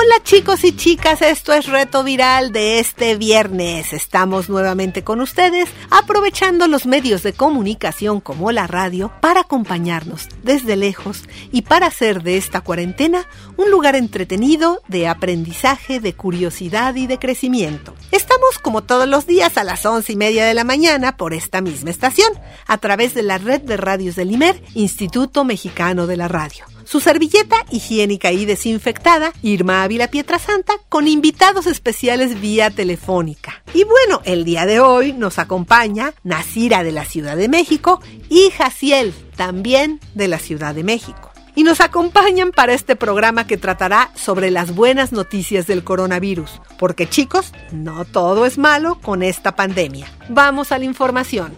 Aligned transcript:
Hola 0.00 0.22
chicos 0.22 0.62
y 0.62 0.76
chicas, 0.76 1.22
esto 1.22 1.52
es 1.52 1.66
Reto 1.66 2.04
Viral 2.04 2.52
de 2.52 2.78
este 2.78 3.16
viernes. 3.16 3.92
Estamos 3.92 4.48
nuevamente 4.48 5.02
con 5.02 5.20
ustedes, 5.20 5.68
aprovechando 5.90 6.68
los 6.68 6.86
medios 6.86 7.24
de 7.24 7.32
comunicación 7.32 8.20
como 8.20 8.52
la 8.52 8.68
radio 8.68 9.10
para 9.20 9.40
acompañarnos 9.40 10.28
desde 10.44 10.76
lejos 10.76 11.24
y 11.50 11.62
para 11.62 11.88
hacer 11.88 12.22
de 12.22 12.36
esta 12.36 12.60
cuarentena 12.60 13.26
un 13.56 13.72
lugar 13.72 13.96
entretenido 13.96 14.80
de 14.86 15.08
aprendizaje, 15.08 15.98
de 15.98 16.12
curiosidad 16.12 16.94
y 16.94 17.08
de 17.08 17.18
crecimiento. 17.18 17.96
Estamos 18.12 18.60
como 18.62 18.84
todos 18.84 19.08
los 19.08 19.26
días 19.26 19.58
a 19.58 19.64
las 19.64 19.84
once 19.84 20.12
y 20.12 20.16
media 20.16 20.46
de 20.46 20.54
la 20.54 20.62
mañana 20.62 21.16
por 21.16 21.34
esta 21.34 21.60
misma 21.60 21.90
estación, 21.90 22.32
a 22.68 22.78
través 22.78 23.14
de 23.14 23.24
la 23.24 23.38
red 23.38 23.62
de 23.62 23.76
radios 23.76 24.14
del 24.14 24.30
IMER, 24.30 24.62
Instituto 24.74 25.42
Mexicano 25.42 26.06
de 26.06 26.16
la 26.16 26.28
Radio 26.28 26.66
su 26.88 27.00
servilleta 27.00 27.66
higiénica 27.70 28.32
y 28.32 28.46
desinfectada, 28.46 29.32
Irma 29.42 29.82
Ávila 29.82 30.08
Pietrasanta, 30.08 30.72
con 30.88 31.06
invitados 31.06 31.66
especiales 31.66 32.40
vía 32.40 32.70
telefónica. 32.70 33.62
Y 33.74 33.84
bueno, 33.84 34.22
el 34.24 34.44
día 34.44 34.64
de 34.64 34.80
hoy 34.80 35.12
nos 35.12 35.38
acompaña 35.38 36.14
Nasira 36.24 36.82
de 36.84 36.92
la 36.92 37.04
Ciudad 37.04 37.36
de 37.36 37.50
México 37.50 38.00
y 38.30 38.50
Jaciel, 38.56 39.12
también 39.36 40.00
de 40.14 40.28
la 40.28 40.38
Ciudad 40.38 40.74
de 40.74 40.82
México. 40.82 41.30
Y 41.54 41.62
nos 41.62 41.82
acompañan 41.82 42.52
para 42.52 42.72
este 42.72 42.96
programa 42.96 43.46
que 43.46 43.58
tratará 43.58 44.10
sobre 44.14 44.50
las 44.50 44.74
buenas 44.74 45.12
noticias 45.12 45.66
del 45.66 45.84
coronavirus. 45.84 46.62
Porque 46.78 47.06
chicos, 47.06 47.52
no 47.70 48.06
todo 48.06 48.46
es 48.46 48.56
malo 48.56 48.98
con 49.02 49.22
esta 49.22 49.54
pandemia. 49.56 50.06
Vamos 50.30 50.72
a 50.72 50.78
la 50.78 50.86
información. 50.86 51.54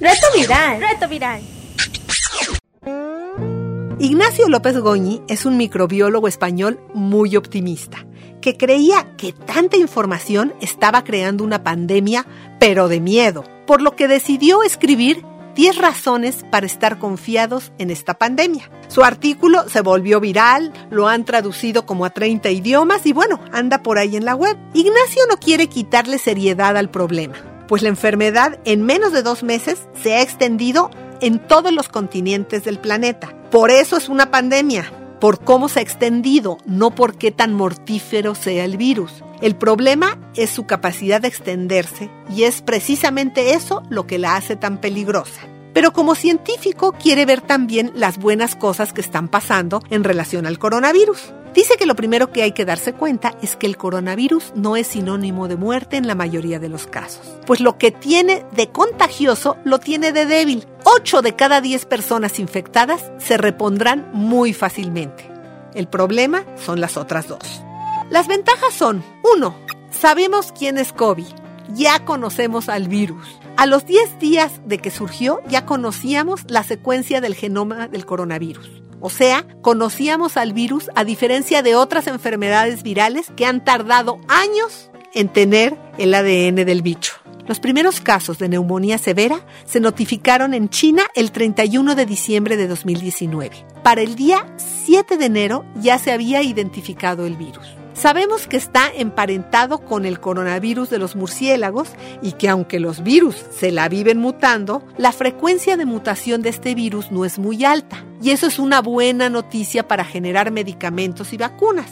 Reto 0.00 0.26
Viral. 0.34 0.80
Reto 0.80 1.08
Viral. 1.08 1.55
Ignacio 3.98 4.48
López 4.48 4.78
Goñi 4.78 5.22
es 5.26 5.46
un 5.46 5.56
microbiólogo 5.56 6.28
español 6.28 6.78
muy 6.92 7.34
optimista, 7.34 8.06
que 8.42 8.56
creía 8.56 9.16
que 9.16 9.32
tanta 9.32 9.78
información 9.78 10.52
estaba 10.60 11.02
creando 11.02 11.42
una 11.42 11.64
pandemia, 11.64 12.26
pero 12.60 12.88
de 12.88 13.00
miedo, 13.00 13.44
por 13.66 13.80
lo 13.80 13.96
que 13.96 14.06
decidió 14.06 14.62
escribir 14.62 15.24
10 15.54 15.78
razones 15.78 16.44
para 16.50 16.66
estar 16.66 16.98
confiados 16.98 17.72
en 17.78 17.90
esta 17.90 18.14
pandemia. 18.14 18.70
Su 18.88 19.02
artículo 19.02 19.66
se 19.70 19.80
volvió 19.80 20.20
viral, 20.20 20.72
lo 20.90 21.08
han 21.08 21.24
traducido 21.24 21.86
como 21.86 22.04
a 22.04 22.10
30 22.10 22.50
idiomas 22.50 23.06
y 23.06 23.14
bueno, 23.14 23.40
anda 23.50 23.82
por 23.82 23.98
ahí 23.98 24.16
en 24.16 24.26
la 24.26 24.34
web. 24.34 24.58
Ignacio 24.74 25.22
no 25.30 25.38
quiere 25.38 25.68
quitarle 25.68 26.18
seriedad 26.18 26.76
al 26.76 26.90
problema, 26.90 27.34
pues 27.66 27.80
la 27.80 27.88
enfermedad 27.88 28.60
en 28.66 28.82
menos 28.82 29.12
de 29.12 29.22
dos 29.22 29.42
meses 29.42 29.88
se 30.02 30.14
ha 30.14 30.22
extendido 30.22 30.90
en 31.20 31.38
todos 31.38 31.72
los 31.72 31.88
continentes 31.88 32.64
del 32.64 32.78
planeta. 32.78 33.34
Por 33.50 33.70
eso 33.70 33.96
es 33.96 34.08
una 34.08 34.30
pandemia, 34.30 34.92
por 35.20 35.42
cómo 35.44 35.68
se 35.68 35.80
ha 35.80 35.82
extendido, 35.82 36.58
no 36.66 36.94
por 36.94 37.16
qué 37.16 37.30
tan 37.30 37.54
mortífero 37.54 38.34
sea 38.34 38.64
el 38.64 38.76
virus. 38.76 39.24
El 39.40 39.54
problema 39.54 40.18
es 40.34 40.50
su 40.50 40.66
capacidad 40.66 41.20
de 41.20 41.28
extenderse 41.28 42.10
y 42.34 42.44
es 42.44 42.62
precisamente 42.62 43.52
eso 43.52 43.82
lo 43.88 44.06
que 44.06 44.18
la 44.18 44.36
hace 44.36 44.56
tan 44.56 44.78
peligrosa. 44.78 45.42
Pero 45.74 45.92
como 45.92 46.14
científico 46.14 46.92
quiere 46.92 47.26
ver 47.26 47.42
también 47.42 47.92
las 47.94 48.16
buenas 48.16 48.56
cosas 48.56 48.94
que 48.94 49.02
están 49.02 49.28
pasando 49.28 49.82
en 49.90 50.04
relación 50.04 50.46
al 50.46 50.58
coronavirus. 50.58 51.34
Dice 51.56 51.78
que 51.78 51.86
lo 51.86 51.96
primero 51.96 52.30
que 52.30 52.42
hay 52.42 52.52
que 52.52 52.66
darse 52.66 52.92
cuenta 52.92 53.34
es 53.40 53.56
que 53.56 53.66
el 53.66 53.78
coronavirus 53.78 54.52
no 54.54 54.76
es 54.76 54.88
sinónimo 54.88 55.48
de 55.48 55.56
muerte 55.56 55.96
en 55.96 56.06
la 56.06 56.14
mayoría 56.14 56.58
de 56.58 56.68
los 56.68 56.86
casos, 56.86 57.26
pues 57.46 57.60
lo 57.60 57.78
que 57.78 57.90
tiene 57.90 58.44
de 58.54 58.68
contagioso 58.68 59.56
lo 59.64 59.78
tiene 59.78 60.12
de 60.12 60.26
débil. 60.26 60.66
8 60.84 61.22
de 61.22 61.34
cada 61.34 61.62
10 61.62 61.86
personas 61.86 62.38
infectadas 62.40 63.10
se 63.16 63.38
repondrán 63.38 64.10
muy 64.12 64.52
fácilmente. 64.52 65.30
El 65.72 65.88
problema 65.88 66.44
son 66.56 66.82
las 66.82 66.98
otras 66.98 67.26
dos. 67.26 67.62
Las 68.10 68.28
ventajas 68.28 68.74
son, 68.74 69.02
1. 69.34 69.56
Sabemos 69.90 70.52
quién 70.52 70.76
es 70.76 70.92
COVID. 70.92 71.26
Ya 71.72 72.04
conocemos 72.04 72.68
al 72.68 72.86
virus. 72.86 73.26
A 73.56 73.64
los 73.64 73.86
10 73.86 74.18
días 74.18 74.60
de 74.66 74.76
que 74.76 74.90
surgió 74.90 75.40
ya 75.48 75.64
conocíamos 75.64 76.42
la 76.48 76.64
secuencia 76.64 77.22
del 77.22 77.34
genoma 77.34 77.88
del 77.88 78.04
coronavirus. 78.04 78.85
O 79.06 79.08
sea, 79.08 79.46
conocíamos 79.62 80.36
al 80.36 80.52
virus 80.52 80.90
a 80.96 81.04
diferencia 81.04 81.62
de 81.62 81.76
otras 81.76 82.08
enfermedades 82.08 82.82
virales 82.82 83.30
que 83.36 83.46
han 83.46 83.62
tardado 83.62 84.18
años 84.26 84.90
en 85.14 85.28
tener 85.28 85.78
el 85.96 86.12
ADN 86.12 86.66
del 86.66 86.82
bicho. 86.82 87.12
Los 87.46 87.60
primeros 87.60 88.00
casos 88.00 88.38
de 88.38 88.48
neumonía 88.48 88.98
severa 88.98 89.46
se 89.64 89.78
notificaron 89.78 90.54
en 90.54 90.70
China 90.70 91.04
el 91.14 91.30
31 91.30 91.94
de 91.94 92.04
diciembre 92.04 92.56
de 92.56 92.66
2019. 92.66 93.64
Para 93.84 94.00
el 94.00 94.16
día 94.16 94.44
7 94.56 95.16
de 95.18 95.26
enero 95.26 95.64
ya 95.76 96.00
se 96.00 96.10
había 96.10 96.42
identificado 96.42 97.26
el 97.26 97.36
virus. 97.36 97.76
Sabemos 97.96 98.46
que 98.46 98.58
está 98.58 98.90
emparentado 98.94 99.78
con 99.78 100.04
el 100.04 100.20
coronavirus 100.20 100.90
de 100.90 100.98
los 100.98 101.16
murciélagos 101.16 101.88
y 102.20 102.32
que 102.32 102.50
aunque 102.50 102.78
los 102.78 103.02
virus 103.02 103.36
se 103.50 103.72
la 103.72 103.88
viven 103.88 104.18
mutando, 104.18 104.82
la 104.98 105.12
frecuencia 105.12 105.78
de 105.78 105.86
mutación 105.86 106.42
de 106.42 106.50
este 106.50 106.74
virus 106.74 107.10
no 107.10 107.24
es 107.24 107.38
muy 107.38 107.64
alta. 107.64 108.04
Y 108.22 108.32
eso 108.32 108.48
es 108.48 108.58
una 108.58 108.82
buena 108.82 109.30
noticia 109.30 109.88
para 109.88 110.04
generar 110.04 110.50
medicamentos 110.50 111.32
y 111.32 111.38
vacunas. 111.38 111.86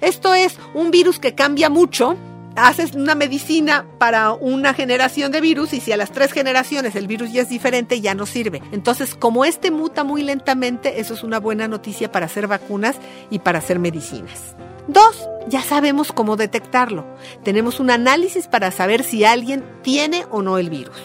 Esto 0.00 0.32
es 0.32 0.58
un 0.72 0.90
virus 0.90 1.18
que 1.18 1.34
cambia 1.34 1.68
mucho. 1.68 2.16
Haces 2.56 2.94
una 2.94 3.14
medicina 3.14 3.84
para 3.98 4.32
una 4.32 4.72
generación 4.72 5.30
de 5.30 5.42
virus 5.42 5.74
y 5.74 5.80
si 5.80 5.92
a 5.92 5.98
las 5.98 6.10
tres 6.10 6.32
generaciones 6.32 6.96
el 6.96 7.06
virus 7.06 7.32
ya 7.32 7.42
es 7.42 7.50
diferente, 7.50 8.00
ya 8.00 8.14
no 8.14 8.24
sirve. 8.24 8.62
Entonces, 8.72 9.14
como 9.14 9.44
este 9.44 9.70
muta 9.70 10.04
muy 10.04 10.22
lentamente, 10.22 11.00
eso 11.00 11.12
es 11.12 11.22
una 11.22 11.38
buena 11.38 11.68
noticia 11.68 12.10
para 12.10 12.26
hacer 12.26 12.46
vacunas 12.46 12.96
y 13.28 13.40
para 13.40 13.58
hacer 13.58 13.78
medicinas. 13.78 14.56
Dos, 14.88 15.28
ya 15.48 15.62
sabemos 15.62 16.12
cómo 16.12 16.36
detectarlo. 16.36 17.06
Tenemos 17.44 17.80
un 17.80 17.90
análisis 17.90 18.48
para 18.48 18.70
saber 18.70 19.04
si 19.04 19.24
alguien 19.24 19.64
tiene 19.82 20.26
o 20.30 20.42
no 20.42 20.58
el 20.58 20.70
virus. 20.70 20.96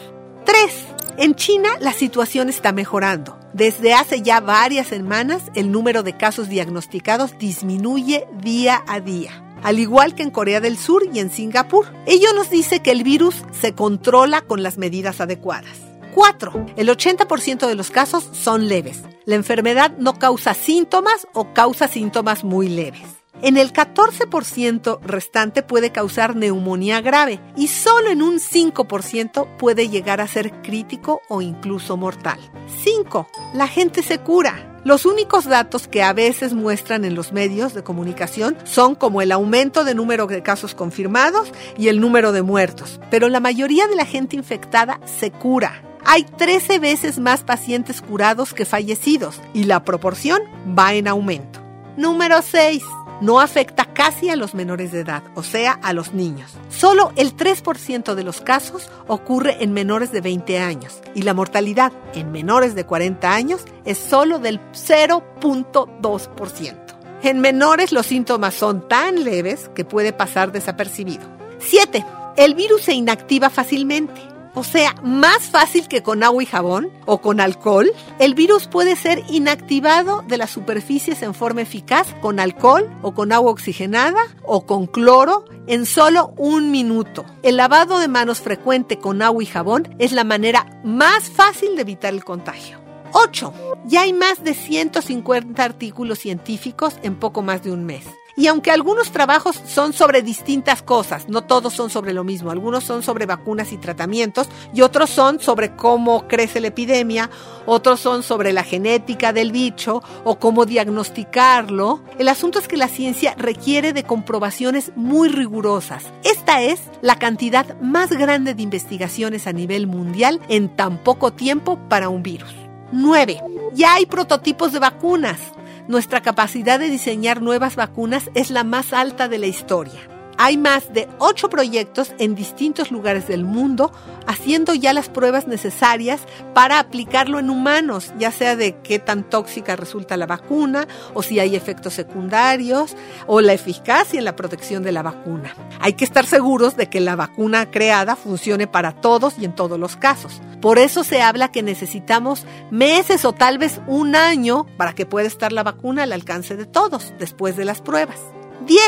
Tres, 0.45 0.85
en 1.17 1.35
China 1.35 1.69
la 1.79 1.93
situación 1.93 2.49
está 2.49 2.71
mejorando. 2.71 3.39
Desde 3.53 3.93
hace 3.93 4.21
ya 4.21 4.39
varias 4.41 4.87
semanas 4.87 5.43
el 5.55 5.71
número 5.71 6.03
de 6.03 6.17
casos 6.17 6.49
diagnosticados 6.49 7.37
disminuye 7.37 8.27
día 8.41 8.83
a 8.87 8.99
día 8.99 9.41
al 9.65 9.79
igual 9.79 10.13
que 10.13 10.21
en 10.21 10.29
Corea 10.29 10.61
del 10.61 10.77
Sur 10.77 11.09
y 11.11 11.17
en 11.17 11.31
Singapur. 11.31 11.87
Ello 12.05 12.33
nos 12.35 12.51
dice 12.51 12.81
que 12.81 12.91
el 12.91 13.03
virus 13.03 13.43
se 13.51 13.73
controla 13.73 14.41
con 14.41 14.61
las 14.61 14.77
medidas 14.77 15.21
adecuadas. 15.21 15.79
4. 16.13 16.67
El 16.77 16.87
80% 16.87 17.67
de 17.67 17.73
los 17.73 17.89
casos 17.89 18.29
son 18.31 18.67
leves. 18.67 19.01
La 19.25 19.33
enfermedad 19.33 19.91
no 19.97 20.19
causa 20.19 20.53
síntomas 20.53 21.27
o 21.33 21.51
causa 21.53 21.87
síntomas 21.87 22.43
muy 22.43 22.69
leves. 22.69 23.01
En 23.41 23.57
el 23.57 23.73
14% 23.73 25.01
restante 25.01 25.61
puede 25.61 25.91
causar 25.91 26.35
neumonía 26.35 27.01
grave 27.01 27.41
y 27.57 27.67
solo 27.67 28.09
en 28.09 28.21
un 28.21 28.39
5% 28.39 29.57
puede 29.57 29.89
llegar 29.89 30.21
a 30.21 30.27
ser 30.27 30.61
crítico 30.61 31.21
o 31.27 31.41
incluso 31.41 31.97
mortal. 31.97 32.39
5. 32.83 33.27
La 33.53 33.67
gente 33.67 34.03
se 34.03 34.19
cura. 34.19 34.71
Los 34.85 35.05
únicos 35.05 35.45
datos 35.45 35.87
que 35.87 36.03
a 36.03 36.13
veces 36.13 36.53
muestran 36.53 37.05
en 37.05 37.15
los 37.15 37.33
medios 37.33 37.73
de 37.73 37.83
comunicación 37.83 38.55
son 38.63 38.95
como 38.95 39.21
el 39.21 39.31
aumento 39.31 39.83
de 39.83 39.95
número 39.95 40.27
de 40.27 40.43
casos 40.43 40.75
confirmados 40.75 41.51
y 41.77 41.87
el 41.87 41.99
número 41.99 42.31
de 42.31 42.43
muertos, 42.43 43.01
pero 43.09 43.27
la 43.27 43.39
mayoría 43.39 43.87
de 43.87 43.95
la 43.95 44.05
gente 44.05 44.35
infectada 44.35 44.99
se 45.05 45.31
cura. 45.31 45.81
Hay 46.05 46.23
13 46.23 46.77
veces 46.77 47.17
más 47.17 47.43
pacientes 47.43 48.01
curados 48.01 48.53
que 48.53 48.63
fallecidos 48.63 49.41
y 49.55 49.63
la 49.63 49.83
proporción 49.83 50.41
va 50.77 50.93
en 50.93 51.07
aumento. 51.07 51.61
Número 51.97 52.43
6 52.43 52.83
no 53.21 53.39
afecta 53.39 53.85
casi 53.85 54.29
a 54.29 54.35
los 54.35 54.53
menores 54.53 54.91
de 54.91 54.99
edad, 55.01 55.23
o 55.35 55.43
sea, 55.43 55.79
a 55.81 55.93
los 55.93 56.13
niños. 56.13 56.51
Solo 56.69 57.11
el 57.15 57.35
3% 57.35 58.13
de 58.15 58.23
los 58.23 58.41
casos 58.41 58.89
ocurre 59.07 59.63
en 59.63 59.73
menores 59.73 60.11
de 60.11 60.21
20 60.21 60.59
años 60.59 61.01
y 61.13 61.23
la 61.23 61.33
mortalidad 61.33 61.91
en 62.13 62.31
menores 62.31 62.75
de 62.75 62.85
40 62.85 63.33
años 63.33 63.61
es 63.85 63.97
solo 63.97 64.39
del 64.39 64.59
0.2%. 64.71 66.75
En 67.23 67.39
menores 67.39 67.91
los 67.91 68.05
síntomas 68.05 68.53
son 68.53 68.87
tan 68.87 69.23
leves 69.23 69.71
que 69.73 69.85
puede 69.85 70.13
pasar 70.13 70.51
desapercibido. 70.51 71.23
7. 71.59 72.05
El 72.37 72.53
virus 72.53 72.83
se 72.83 72.93
inactiva 72.93 73.49
fácilmente. 73.49 74.34
O 74.55 74.63
sea, 74.63 74.95
más 75.03 75.43
fácil 75.43 75.87
que 75.87 76.01
con 76.01 76.23
agua 76.23 76.41
y 76.41 76.45
jabón 76.45 76.89
o 77.05 77.19
con 77.19 77.39
alcohol, 77.39 77.91
el 78.19 78.33
virus 78.33 78.67
puede 78.67 78.95
ser 78.95 79.23
inactivado 79.29 80.23
de 80.27 80.37
las 80.37 80.49
superficies 80.49 81.21
en 81.21 81.33
forma 81.33 81.61
eficaz 81.61 82.07
con 82.21 82.39
alcohol 82.39 82.89
o 83.01 83.13
con 83.13 83.31
agua 83.31 83.51
oxigenada 83.51 84.21
o 84.43 84.65
con 84.65 84.87
cloro 84.87 85.45
en 85.67 85.85
solo 85.85 86.33
un 86.37 86.71
minuto. 86.71 87.25
El 87.43 87.57
lavado 87.57 87.99
de 87.99 88.07
manos 88.07 88.39
frecuente 88.39 88.97
con 88.97 89.21
agua 89.21 89.43
y 89.43 89.45
jabón 89.45 89.93
es 89.99 90.13
la 90.13 90.23
manera 90.23 90.79
más 90.83 91.29
fácil 91.29 91.75
de 91.75 91.81
evitar 91.81 92.13
el 92.13 92.23
contagio. 92.23 92.79
8. 93.11 93.53
Ya 93.85 94.01
hay 94.01 94.13
más 94.13 94.43
de 94.43 94.53
150 94.53 95.63
artículos 95.63 96.19
científicos 96.19 96.95
en 97.03 97.15
poco 97.15 97.41
más 97.41 97.63
de 97.63 97.71
un 97.71 97.85
mes. 97.85 98.05
Y 98.37 98.47
aunque 98.47 98.71
algunos 98.71 99.11
trabajos 99.11 99.61
son 99.65 99.93
sobre 99.93 100.21
distintas 100.21 100.81
cosas, 100.81 101.29
no 101.29 101.43
todos 101.43 101.73
son 101.73 101.89
sobre 101.89 102.13
lo 102.13 102.25
mismo, 102.25 102.51
algunos 102.51 102.83
son 102.83 103.01
sobre 103.01 103.25
vacunas 103.25 103.71
y 103.71 103.77
tratamientos 103.77 104.49
y 104.73 104.81
otros 104.81 105.09
son 105.09 105.39
sobre 105.39 105.75
cómo 105.77 106.27
crece 106.27 106.59
la 106.59 106.67
epidemia, 106.67 107.29
otros 107.65 108.01
son 108.01 108.23
sobre 108.23 108.51
la 108.51 108.63
genética 108.63 109.31
del 109.31 109.53
bicho 109.53 110.03
o 110.25 110.37
cómo 110.37 110.65
diagnosticarlo, 110.65 112.03
el 112.19 112.27
asunto 112.27 112.59
es 112.59 112.67
que 112.67 112.75
la 112.75 112.89
ciencia 112.89 113.35
requiere 113.37 113.93
de 113.93 114.03
comprobaciones 114.03 114.91
muy 114.97 115.29
rigurosas. 115.29 116.03
Esta 116.23 116.61
es 116.61 116.81
la 117.01 117.17
cantidad 117.17 117.79
más 117.79 118.09
grande 118.09 118.53
de 118.53 118.63
investigaciones 118.63 119.47
a 119.47 119.53
nivel 119.53 119.87
mundial 119.87 120.41
en 120.49 120.75
tan 120.75 120.97
poco 120.97 121.31
tiempo 121.31 121.79
para 121.87 122.09
un 122.09 122.21
virus. 122.21 122.53
9. 122.91 123.41
Ya 123.73 123.93
hay 123.93 124.05
prototipos 124.05 124.73
de 124.73 124.79
vacunas 124.79 125.39
nuestra 125.87 126.21
capacidad 126.21 126.79
de 126.79 126.89
diseñar 126.89 127.41
nuevas 127.41 127.75
vacunas 127.75 128.29
es 128.33 128.49
la 128.49 128.63
más 128.63 128.93
alta 128.93 129.27
de 129.27 129.37
la 129.37 129.47
historia. 129.47 130.14
Hay 130.37 130.57
más 130.57 130.93
de 130.93 131.07
ocho 131.19 131.49
proyectos 131.49 132.13
en 132.19 132.35
distintos 132.35 132.91
lugares 132.91 133.27
del 133.27 133.43
mundo 133.43 133.91
haciendo 134.27 134.73
ya 134.73 134.93
las 134.93 135.09
pruebas 135.09 135.47
necesarias 135.47 136.21
para 136.53 136.79
aplicarlo 136.79 137.39
en 137.39 137.49
humanos, 137.49 138.13
ya 138.17 138.31
sea 138.31 138.55
de 138.55 138.77
qué 138.81 138.99
tan 138.99 139.23
tóxica 139.23 139.75
resulta 139.75 140.17
la 140.17 140.25
vacuna 140.25 140.87
o 141.13 141.23
si 141.23 141.39
hay 141.39 141.55
efectos 141.55 141.93
secundarios 141.93 142.95
o 143.27 143.41
la 143.41 143.53
eficacia 143.53 144.17
en 144.17 144.25
la 144.25 144.35
protección 144.35 144.83
de 144.83 144.91
la 144.91 145.03
vacuna. 145.03 145.55
Hay 145.79 145.93
que 145.93 146.05
estar 146.05 146.25
seguros 146.25 146.75
de 146.75 146.89
que 146.89 146.99
la 146.99 147.15
vacuna 147.15 147.71
creada 147.71 148.15
funcione 148.15 148.67
para 148.67 148.93
todos 148.93 149.37
y 149.39 149.45
en 149.45 149.55
todos 149.55 149.79
los 149.79 149.95
casos. 149.95 150.41
Por 150.61 150.79
eso 150.79 151.03
se 151.03 151.21
habla 151.21 151.51
que 151.51 151.63
necesitamos 151.63 152.45
meses 152.71 153.23
o 153.25 153.33
tal 153.33 153.57
vez 153.57 153.79
un 153.87 154.15
año 154.15 154.65
para 154.77 154.93
que 154.93 155.05
pueda 155.05 155.27
estar 155.27 155.51
la 155.51 155.63
vacuna 155.63 156.03
al 156.03 156.13
alcance 156.13 156.55
de 156.55 156.65
todos 156.65 157.13
después 157.19 157.55
de 157.55 157.65
las 157.65 157.81
pruebas. 157.81 158.19
10. 158.65 158.81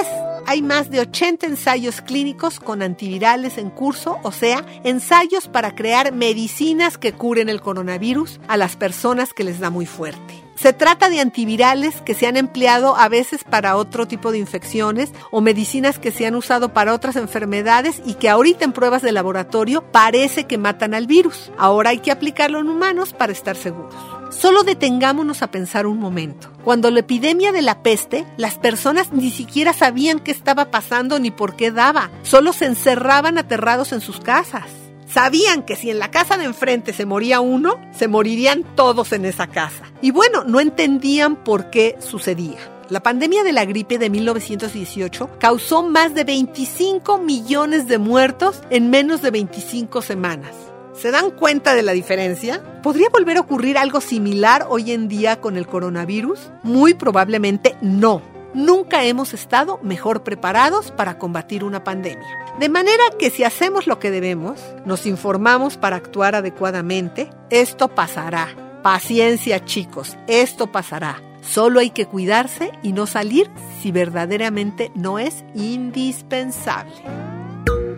Hay 0.49 0.61
más 0.61 0.89
de 0.89 1.01
80 1.01 1.45
ensayos 1.45 1.99
clínicos 1.99 2.61
con 2.61 2.81
antivirales 2.81 3.57
en 3.57 3.69
curso, 3.69 4.17
o 4.23 4.31
sea, 4.31 4.65
ensayos 4.85 5.49
para 5.49 5.75
crear 5.75 6.13
medicinas 6.13 6.97
que 6.97 7.11
curen 7.11 7.49
el 7.49 7.59
coronavirus 7.59 8.39
a 8.47 8.55
las 8.55 8.77
personas 8.77 9.33
que 9.33 9.43
les 9.43 9.59
da 9.59 9.69
muy 9.69 9.85
fuerte. 9.85 10.41
Se 10.55 10.71
trata 10.71 11.09
de 11.09 11.19
antivirales 11.19 11.99
que 11.99 12.13
se 12.13 12.27
han 12.27 12.37
empleado 12.37 12.95
a 12.95 13.09
veces 13.09 13.43
para 13.43 13.75
otro 13.75 14.07
tipo 14.07 14.31
de 14.31 14.37
infecciones 14.37 15.11
o 15.31 15.41
medicinas 15.41 15.99
que 15.99 16.11
se 16.11 16.25
han 16.25 16.35
usado 16.35 16.71
para 16.71 16.93
otras 16.93 17.17
enfermedades 17.17 18.01
y 18.05 18.13
que 18.13 18.29
ahorita 18.29 18.63
en 18.63 18.71
pruebas 18.71 19.01
de 19.01 19.11
laboratorio 19.11 19.83
parece 19.91 20.45
que 20.45 20.57
matan 20.57 20.93
al 20.93 21.07
virus. 21.07 21.51
Ahora 21.57 21.89
hay 21.89 21.99
que 21.99 22.11
aplicarlo 22.11 22.59
en 22.59 22.69
humanos 22.69 23.11
para 23.11 23.33
estar 23.33 23.57
seguros. 23.57 24.16
Solo 24.37 24.61
detengámonos 24.61 25.41
a 25.41 25.49
pensar 25.49 25.87
un 25.87 25.97
momento. 25.97 26.49
Cuando 26.63 26.91
la 26.91 26.99
epidemia 26.99 27.51
de 27.51 27.63
la 27.63 27.81
peste, 27.81 28.23
las 28.37 28.59
personas 28.59 29.11
ni 29.11 29.31
siquiera 29.31 29.73
sabían 29.73 30.19
qué 30.19 30.29
estaba 30.29 30.69
pasando 30.69 31.17
ni 31.17 31.31
por 31.31 31.55
qué 31.55 31.71
daba. 31.71 32.11
Solo 32.21 32.53
se 32.53 32.65
encerraban 32.65 33.39
aterrados 33.39 33.93
en 33.93 34.01
sus 34.01 34.19
casas. 34.19 34.65
Sabían 35.07 35.63
que 35.63 35.75
si 35.75 35.89
en 35.89 35.97
la 35.97 36.11
casa 36.11 36.37
de 36.37 36.43
enfrente 36.43 36.93
se 36.93 37.07
moría 37.07 37.39
uno, 37.39 37.79
se 37.97 38.07
morirían 38.07 38.63
todos 38.75 39.11
en 39.11 39.25
esa 39.25 39.47
casa. 39.47 39.85
Y 40.03 40.11
bueno, 40.11 40.43
no 40.43 40.59
entendían 40.59 41.43
por 41.43 41.71
qué 41.71 41.97
sucedía. 41.99 42.59
La 42.89 43.01
pandemia 43.01 43.43
de 43.43 43.53
la 43.53 43.65
gripe 43.65 43.97
de 43.97 44.11
1918 44.11 45.31
causó 45.39 45.81
más 45.81 46.13
de 46.13 46.25
25 46.25 47.17
millones 47.17 47.87
de 47.87 47.97
muertos 47.97 48.61
en 48.69 48.91
menos 48.91 49.23
de 49.23 49.31
25 49.31 50.03
semanas. 50.03 50.66
¿Se 50.97 51.11
dan 51.11 51.29
cuenta 51.29 51.75
de 51.75 51.83
la 51.83 51.91
diferencia? 51.91 52.81
¿Podría 52.81 53.09
volver 53.09 53.37
a 53.37 53.41
ocurrir 53.41 53.77
algo 53.77 54.01
similar 54.01 54.65
hoy 54.67 54.91
en 54.91 55.07
día 55.07 55.39
con 55.39 55.55
el 55.55 55.67
coronavirus? 55.67 56.49
Muy 56.63 56.95
probablemente 56.95 57.75
no. 57.81 58.23
Nunca 58.55 59.03
hemos 59.03 59.35
estado 59.35 59.79
mejor 59.83 60.23
preparados 60.23 60.89
para 60.89 61.19
combatir 61.19 61.63
una 61.63 61.83
pandemia. 61.83 62.27
De 62.59 62.69
manera 62.69 63.03
que 63.19 63.29
si 63.29 63.43
hacemos 63.43 63.85
lo 63.85 63.99
que 63.99 64.09
debemos, 64.09 64.59
nos 64.85 65.05
informamos 65.05 65.77
para 65.77 65.97
actuar 65.97 66.33
adecuadamente, 66.33 67.29
esto 67.51 67.89
pasará. 67.89 68.47
Paciencia 68.81 69.63
chicos, 69.63 70.17
esto 70.25 70.71
pasará. 70.71 71.21
Solo 71.41 71.79
hay 71.79 71.91
que 71.91 72.07
cuidarse 72.07 72.71
y 72.81 72.93
no 72.93 73.05
salir 73.05 73.51
si 73.83 73.91
verdaderamente 73.91 74.91
no 74.95 75.19
es 75.19 75.45
indispensable. 75.53 76.95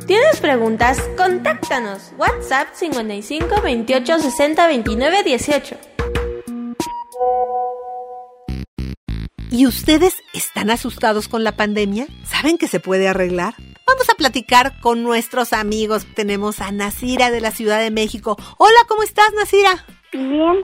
¿Tienes 0.10 0.42
preguntas? 0.42 1.00
Contáctanos. 1.16 2.14
WhatsApp 2.18 2.70
55 2.74 3.62
28 3.62 4.18
60 4.18 4.68
29 4.68 5.24
18. 5.24 5.78
¿Y 9.52 9.68
ustedes 9.68 10.16
están 10.34 10.72
asustados 10.72 11.28
con 11.28 11.44
la 11.44 11.52
pandemia? 11.52 12.08
¿Saben 12.24 12.58
que 12.58 12.68
se 12.68 12.80
puede 12.80 13.08
arreglar? 13.08 13.54
Vamos 13.86 14.10
a 14.10 14.16
platicar 14.16 14.80
con 14.80 15.04
nuestros 15.04 15.54
amigos. 15.54 16.08
Tenemos 16.16 16.60
a 16.60 16.72
Nasira 16.72 17.30
de 17.30 17.42
la 17.42 17.52
Ciudad 17.52 17.80
de 17.80 17.92
México. 17.92 18.36
Hola, 18.58 18.80
¿cómo 18.88 19.04
estás, 19.04 19.32
Nasira? 19.36 19.86
Bien. 20.12 20.64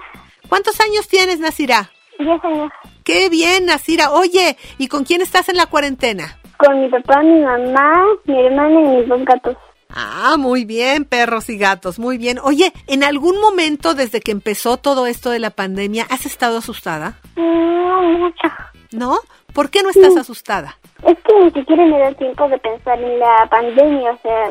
¿Cuántos 0.50 0.80
años 0.80 1.08
tienes, 1.08 1.38
Nasira? 1.38 1.92
Diez 2.18 2.44
años. 2.44 2.72
Qué 3.04 3.30
bien, 3.30 3.68
Nasira. 3.68 4.10
Oye, 4.10 4.58
¿y 4.80 4.88
con 4.88 5.04
quién 5.04 5.22
estás 5.22 5.50
en 5.50 5.58
la 5.58 5.68
cuarentena? 5.68 6.40
Con 6.58 6.82
mi 6.82 6.90
papá, 6.90 7.22
mi 7.22 7.40
mamá, 7.42 8.04
mi 8.26 8.46
hermana 8.46 8.80
y 8.80 8.98
mis 8.98 9.08
dos 9.08 9.26
gatos. 9.26 9.58
Ah, 9.90 10.36
muy 10.38 10.66
bien, 10.66 11.06
perros 11.06 11.50
y 11.50 11.58
gatos, 11.58 12.00
muy 12.00 12.18
bien. 12.18 12.40
Oye, 12.44 12.74
¿en 12.88 13.04
algún 13.04 13.40
momento 13.40 13.94
desde 13.94 14.20
que 14.20 14.32
empezó 14.32 14.78
todo 14.78 15.08
esto 15.08 15.30
de 15.30 15.40
la 15.40 15.52
pandemia 15.52 16.06
has 16.10 16.26
estado 16.26 16.58
asustada? 16.58 17.20
No 17.36 18.02
mucho. 18.02 18.48
¿No? 18.92 19.20
¿Por 19.54 19.70
qué 19.70 19.84
no 19.84 19.90
estás 19.90 20.18
asustada? 20.18 20.78
Es 21.04 21.18
que 21.26 21.40
ni 21.44 21.52
siquiera 21.52 21.86
me 21.86 21.98
da 21.98 22.12
tiempo 22.14 22.48
de 22.50 22.58
pensar 22.58 23.00
en 23.02 23.20
la 23.20 23.48
pandemia, 23.50 24.12
o 24.12 24.20
sea, 24.22 24.50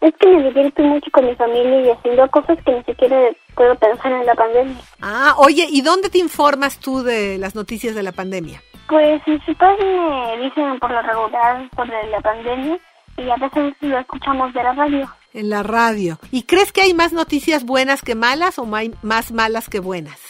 es 0.00 0.14
que 0.20 0.28
me 0.28 0.44
divierto 0.44 0.82
mucho 0.82 1.10
con 1.10 1.26
mi 1.26 1.34
familia 1.34 1.80
y 1.80 1.90
haciendo 1.90 2.28
cosas 2.30 2.58
que 2.64 2.72
ni 2.72 2.84
siquiera 2.84 3.18
puedo 3.56 3.74
pensar 3.74 4.12
en 4.12 4.26
la 4.26 4.34
pandemia. 4.34 4.76
Ah, 5.00 5.34
oye, 5.38 5.66
¿y 5.68 5.80
dónde 5.82 6.08
te 6.08 6.18
informas 6.18 6.78
tú 6.78 7.02
de 7.02 7.38
las 7.38 7.56
noticias 7.56 7.96
de 7.96 8.02
la 8.02 8.12
pandemia? 8.12 8.62
Pues 8.88 9.22
mis 9.26 9.42
papás 9.44 9.76
me 9.80 10.38
dicen 10.44 10.78
por 10.78 10.90
lo 10.90 11.02
regular 11.02 11.68
sobre 11.74 12.06
la 12.10 12.20
pandemia 12.20 12.78
y 13.16 13.30
a 13.30 13.36
veces 13.36 13.74
lo 13.80 13.98
escuchamos 13.98 14.52
de 14.52 14.62
la 14.62 14.72
radio. 14.72 15.10
En 15.32 15.50
la 15.50 15.62
radio. 15.62 16.18
¿Y 16.30 16.42
crees 16.44 16.70
que 16.72 16.82
hay 16.82 16.94
más 16.94 17.12
noticias 17.12 17.64
buenas 17.64 18.02
que 18.02 18.14
malas 18.14 18.58
o 18.58 18.66
mai- 18.66 18.94
más 19.02 19.32
malas 19.32 19.68
que 19.68 19.80
buenas? 19.80 20.20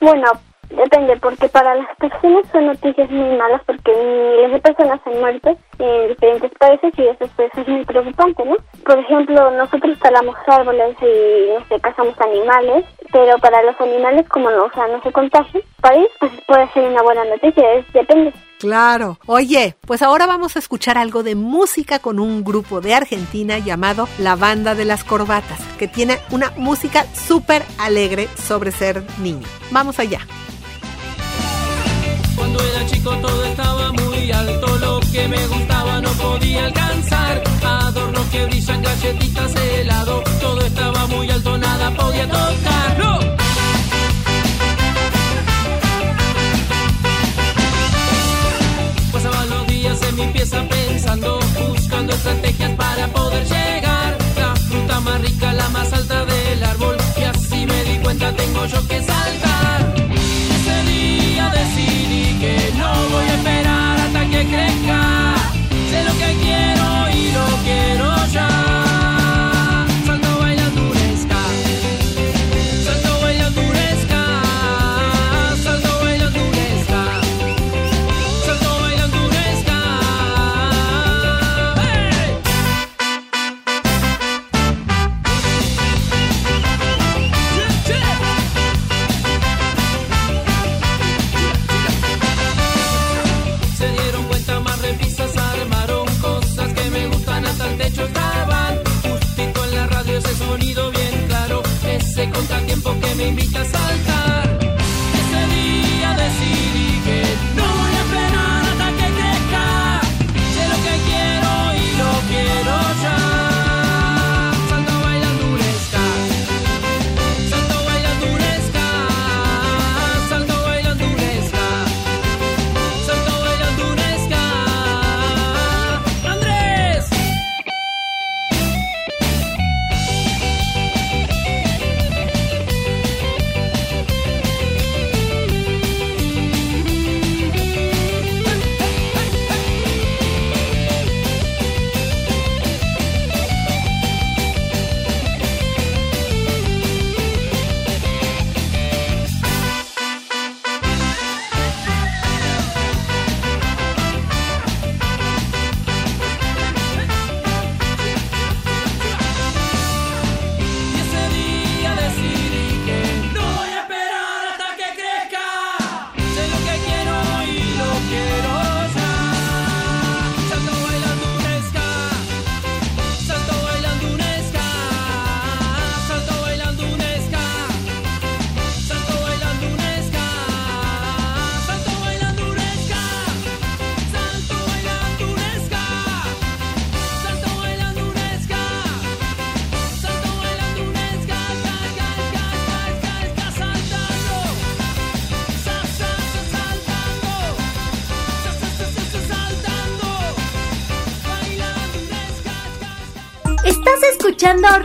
Bueno, 0.00 0.24
depende, 0.76 1.16
porque 1.16 1.48
para 1.48 1.74
las 1.74 1.96
personas 1.96 2.46
son 2.52 2.66
noticias 2.66 3.10
muy 3.10 3.36
malas 3.36 3.62
porque 3.66 3.92
miles 3.92 4.52
de 4.52 4.60
personas 4.60 5.00
han 5.04 5.20
muerto 5.20 5.56
en 5.78 6.08
diferentes 6.08 6.50
países 6.58 6.92
y 6.96 7.02
eso 7.02 7.26
pues 7.36 7.50
es 7.56 7.68
muy 7.68 7.84
preocupante, 7.84 8.44
¿no? 8.44 8.56
Por 8.84 8.98
ejemplo, 8.98 9.50
nosotros 9.52 9.98
talamos 9.98 10.36
árboles 10.46 10.96
y 11.00 11.50
este, 11.60 11.80
cazamos 11.80 12.18
animales, 12.20 12.84
pero 13.12 13.38
para 13.38 13.62
los 13.62 13.80
animales 13.80 14.28
como 14.28 14.50
no, 14.50 14.64
o 14.64 14.70
sea, 14.72 14.86
no 14.88 15.02
se 15.02 15.12
contagian, 15.12 15.62
para 15.80 15.96
ellos 15.96 16.10
pues 16.20 16.32
puede 16.46 16.68
ser 16.72 16.90
una 16.90 17.02
buena 17.02 17.24
noticia, 17.24 17.64
depende. 17.92 18.32
Claro. 18.58 19.18
Oye, 19.26 19.76
pues 19.86 20.00
ahora 20.00 20.26
vamos 20.26 20.56
a 20.56 20.58
escuchar 20.58 20.96
algo 20.96 21.22
de 21.22 21.34
música 21.34 21.98
con 21.98 22.18
un 22.18 22.44
grupo 22.44 22.80
de 22.80 22.94
Argentina 22.94 23.58
llamado 23.58 24.08
La 24.18 24.36
Banda 24.36 24.74
de 24.74 24.86
las 24.86 25.04
Corbatas, 25.04 25.60
que 25.78 25.88
tiene 25.88 26.18
una 26.30 26.50
música 26.56 27.04
súper 27.12 27.62
alegre 27.78 28.28
sobre 28.36 28.70
ser 28.70 29.02
niño. 29.18 29.46
Vamos 29.70 29.98
allá. 29.98 30.20
Todo 33.04 33.44
estaba 33.44 33.92
muy 33.92 34.32
alto, 34.32 34.78
lo 34.78 34.98
que 35.12 35.28
me 35.28 35.46
gustaba 35.46 36.00
no 36.00 36.10
podía 36.12 36.64
alcanzar. 36.64 37.42
Adornos 37.62 38.26
que 38.28 38.46
brillan, 38.46 38.82
galletitas, 38.82 39.54
helado, 39.54 40.22
todo 40.40 40.60
estaba 40.62 41.06
muy 41.08 41.30
alto, 41.30 41.58
nada 41.58 41.90
podía 41.90 42.26
tocar. 42.26 42.98
¡No! 42.98 43.18
Pasaban 49.12 49.50
los 49.50 49.66
días 49.66 50.02
en 50.02 50.16
mi 50.16 50.26
pieza 50.28 50.62
pensando, 50.66 51.38
buscando 51.68 52.14
estrategias 52.14 52.72
para 52.72 53.06
poder 53.08 53.44
llegar. 53.44 54.16
La 54.38 54.56
fruta 54.56 55.00
más 55.00 55.20
rica, 55.20 55.52
la 55.52 55.68
más 55.68 55.92
alta 55.92 56.24
del 56.24 56.64
árbol, 56.64 56.96
y 57.18 57.22
así 57.24 57.66
me 57.66 57.84
di 57.84 57.98
cuenta 57.98 58.32
tengo 58.34 58.64
yo 58.64 58.88
que 58.88 58.98
saltar. 59.02 59.43
Decidí 61.64 62.38
que 62.38 62.72
no 62.76 62.92
voy 63.08 63.24
a 63.24 63.34
esperar 63.34 63.98
hasta 63.98 64.20
que 64.26 64.44
crezca. 64.46 65.34
Sé 65.90 66.04
lo 66.04 66.12
que 66.18 66.36
quiero 66.42 67.10
y 67.10 67.32
lo 67.32 67.46
quiero 67.64 68.26
ya. 68.32 68.63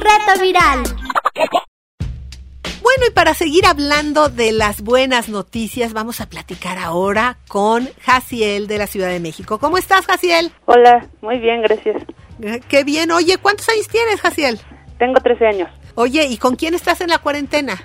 Reto 0.10 0.42
Viral. 0.42 0.84
Bueno, 2.82 3.04
y 3.08 3.12
para 3.14 3.36
seguir 3.36 3.66
hablando 3.68 4.30
de 4.30 4.52
las 4.52 4.82
buenas 4.82 5.30
noticias, 5.30 5.94
vamos 5.94 6.20
a 6.22 6.28
platicar 6.28 6.80
ahora 6.80 7.38
con 7.48 7.88
Jaciel 8.02 8.68
de 8.68 8.80
la 8.80 8.88
Ciudad 8.88 9.10
de 9.10 9.20
México. 9.20 9.60
¿Cómo 9.60 9.78
estás, 9.78 10.08
Jaciel? 10.08 10.52
Hola, 10.66 11.08
muy 11.22 11.38
bien, 11.38 11.62
gracias. 11.62 12.02
Eh, 12.42 12.60
Qué 12.68 12.84
bien. 12.84 13.12
Oye, 13.12 13.38
¿cuántos 13.38 13.70
años 13.70 13.88
tienes, 13.88 14.20
Jaciel? 14.22 14.60
Tengo 14.98 15.20
13 15.20 15.46
años. 15.46 15.70
Oye, 15.94 16.26
¿y 16.26 16.38
con 16.38 16.56
quién 16.56 16.74
estás 16.74 17.02
en 17.02 17.10
la 17.10 17.20
cuarentena? 17.20 17.80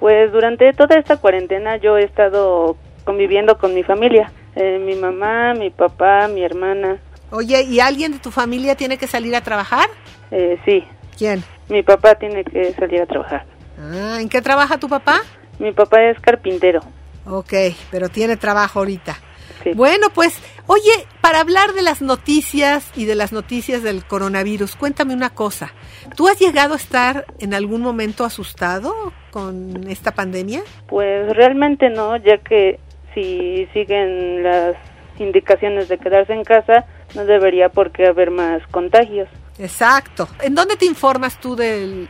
Pues 0.00 0.32
durante 0.32 0.72
toda 0.72 0.98
esta 0.98 1.18
cuarentena 1.18 1.76
yo 1.76 1.98
he 1.98 2.04
estado 2.04 2.78
conviviendo 3.04 3.58
con 3.58 3.74
mi 3.74 3.82
familia. 3.82 4.32
Eh, 4.54 4.78
mi 4.78 4.94
mamá, 4.94 5.52
mi 5.52 5.68
papá, 5.70 6.28
mi 6.28 6.42
hermana. 6.42 6.98
Oye, 7.30 7.62
¿y 7.64 7.80
alguien 7.80 8.12
de 8.12 8.18
tu 8.18 8.30
familia 8.30 8.76
tiene 8.76 8.96
que 8.96 9.06
salir 9.06 9.36
a 9.36 9.42
trabajar? 9.42 9.88
Eh, 10.30 10.58
sí, 10.64 10.82
¿Quién? 11.18 11.42
Mi 11.68 11.82
papá 11.82 12.14
tiene 12.14 12.44
que 12.44 12.72
salir 12.72 13.02
a 13.02 13.06
trabajar. 13.06 13.44
Ah, 13.78 14.18
¿en 14.20 14.28
qué 14.28 14.40
trabaja 14.40 14.78
tu 14.78 14.88
papá? 14.88 15.20
Mi 15.58 15.72
papá 15.72 16.02
es 16.02 16.20
carpintero. 16.20 16.80
Ok, 17.26 17.52
pero 17.90 18.08
tiene 18.08 18.36
trabajo 18.36 18.78
ahorita. 18.80 19.16
Sí. 19.64 19.72
Bueno, 19.74 20.08
pues, 20.14 20.40
oye, 20.66 21.06
para 21.20 21.40
hablar 21.40 21.72
de 21.72 21.82
las 21.82 22.00
noticias 22.00 22.92
y 22.96 23.04
de 23.04 23.16
las 23.16 23.32
noticias 23.32 23.82
del 23.82 24.04
coronavirus, 24.04 24.76
cuéntame 24.76 25.14
una 25.14 25.30
cosa. 25.30 25.72
¿Tú 26.14 26.28
has 26.28 26.38
llegado 26.38 26.74
a 26.74 26.76
estar 26.76 27.24
en 27.40 27.52
algún 27.52 27.80
momento 27.80 28.24
asustado 28.24 28.94
con 29.30 29.88
esta 29.88 30.12
pandemia? 30.12 30.62
Pues 30.86 31.34
realmente 31.34 31.90
no, 31.90 32.16
ya 32.16 32.38
que 32.38 32.78
si 33.14 33.66
siguen 33.72 34.42
las 34.42 34.76
indicaciones 35.18 35.88
de 35.88 35.98
quedarse 35.98 36.32
en 36.32 36.44
casa, 36.44 36.84
no 37.14 37.24
debería 37.24 37.70
por 37.70 37.90
qué 37.90 38.06
haber 38.06 38.30
más 38.30 38.64
contagios. 38.68 39.28
Exacto. 39.58 40.28
¿En 40.42 40.54
dónde 40.54 40.76
te 40.76 40.86
informas 40.86 41.40
tú 41.40 41.56
de 41.56 42.08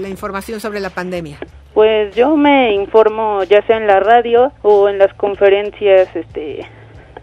la 0.00 0.08
información 0.08 0.60
sobre 0.60 0.80
la 0.80 0.90
pandemia? 0.90 1.38
Pues 1.74 2.14
yo 2.16 2.36
me 2.36 2.72
informo 2.72 3.44
ya 3.44 3.60
sea 3.66 3.76
en 3.76 3.86
la 3.86 4.00
radio 4.00 4.50
o 4.62 4.88
en 4.88 4.96
las 4.96 5.12
conferencias 5.14 6.08
este 6.16 6.66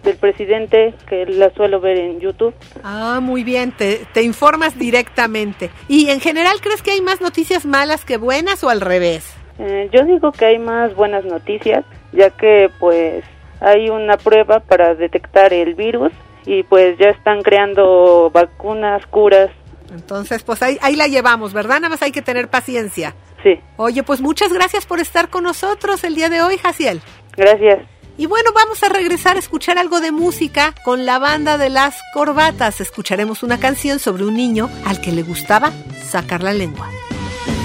del 0.03 0.17
presidente 0.17 0.93
que 1.07 1.25
las 1.25 1.53
suelo 1.53 1.79
ver 1.79 1.97
en 1.97 2.19
YouTube. 2.19 2.53
Ah, 2.83 3.19
muy 3.21 3.43
bien, 3.43 3.71
te, 3.71 4.05
te 4.13 4.21
informas 4.21 4.77
directamente. 4.77 5.71
¿Y 5.87 6.09
en 6.09 6.19
general 6.19 6.57
crees 6.61 6.81
que 6.81 6.91
hay 6.91 7.01
más 7.01 7.21
noticias 7.21 7.65
malas 7.65 8.05
que 8.05 8.17
buenas 8.17 8.63
o 8.63 8.69
al 8.69 8.81
revés? 8.81 9.35
Eh, 9.59 9.89
yo 9.91 10.03
digo 10.05 10.31
que 10.31 10.45
hay 10.45 10.59
más 10.59 10.93
buenas 10.93 11.25
noticias, 11.25 11.85
ya 12.11 12.29
que 12.29 12.69
pues 12.79 13.23
hay 13.59 13.89
una 13.89 14.17
prueba 14.17 14.59
para 14.59 14.93
detectar 14.93 15.53
el 15.53 15.73
virus 15.73 16.11
y 16.45 16.63
pues 16.63 16.97
ya 16.97 17.09
están 17.09 17.41
creando 17.41 18.29
vacunas, 18.33 19.05
curas. 19.07 19.49
Entonces, 19.93 20.43
pues 20.43 20.61
ahí, 20.63 20.77
ahí 20.81 20.95
la 20.95 21.07
llevamos, 21.07 21.53
¿verdad? 21.53 21.75
Nada 21.75 21.89
más 21.89 22.01
hay 22.01 22.11
que 22.11 22.21
tener 22.21 22.49
paciencia. 22.49 23.15
Sí, 23.43 23.59
Oye, 23.77 24.03
pues 24.03 24.21
muchas 24.21 24.51
gracias 24.53 24.85
por 24.85 24.99
estar 24.99 25.29
con 25.29 25.43
nosotros 25.43 26.03
el 26.03 26.15
día 26.15 26.29
de 26.29 26.41
hoy, 26.41 26.57
Jaciel. 26.57 27.01
gracias. 27.35 27.79
Y 28.15 28.27
bueno, 28.27 28.51
vamos 28.53 28.83
a 28.83 28.89
regresar 28.89 29.37
a 29.37 29.39
escuchar 29.39 29.79
algo 29.79 29.99
de 29.99 30.11
música 30.11 30.75
con 30.85 31.05
la 31.07 31.17
banda 31.17 31.57
de 31.57 31.69
las 31.69 31.95
corbatas. 32.13 32.79
Escucharemos 32.79 33.41
una 33.41 33.59
canción 33.59 33.97
sobre 33.97 34.23
un 34.23 34.35
niño 34.35 34.69
al 34.85 35.01
que 35.01 35.11
le 35.11 35.23
gustaba 35.23 35.71
sacar 36.03 36.43
la 36.43 36.53
lengua. 36.53 36.87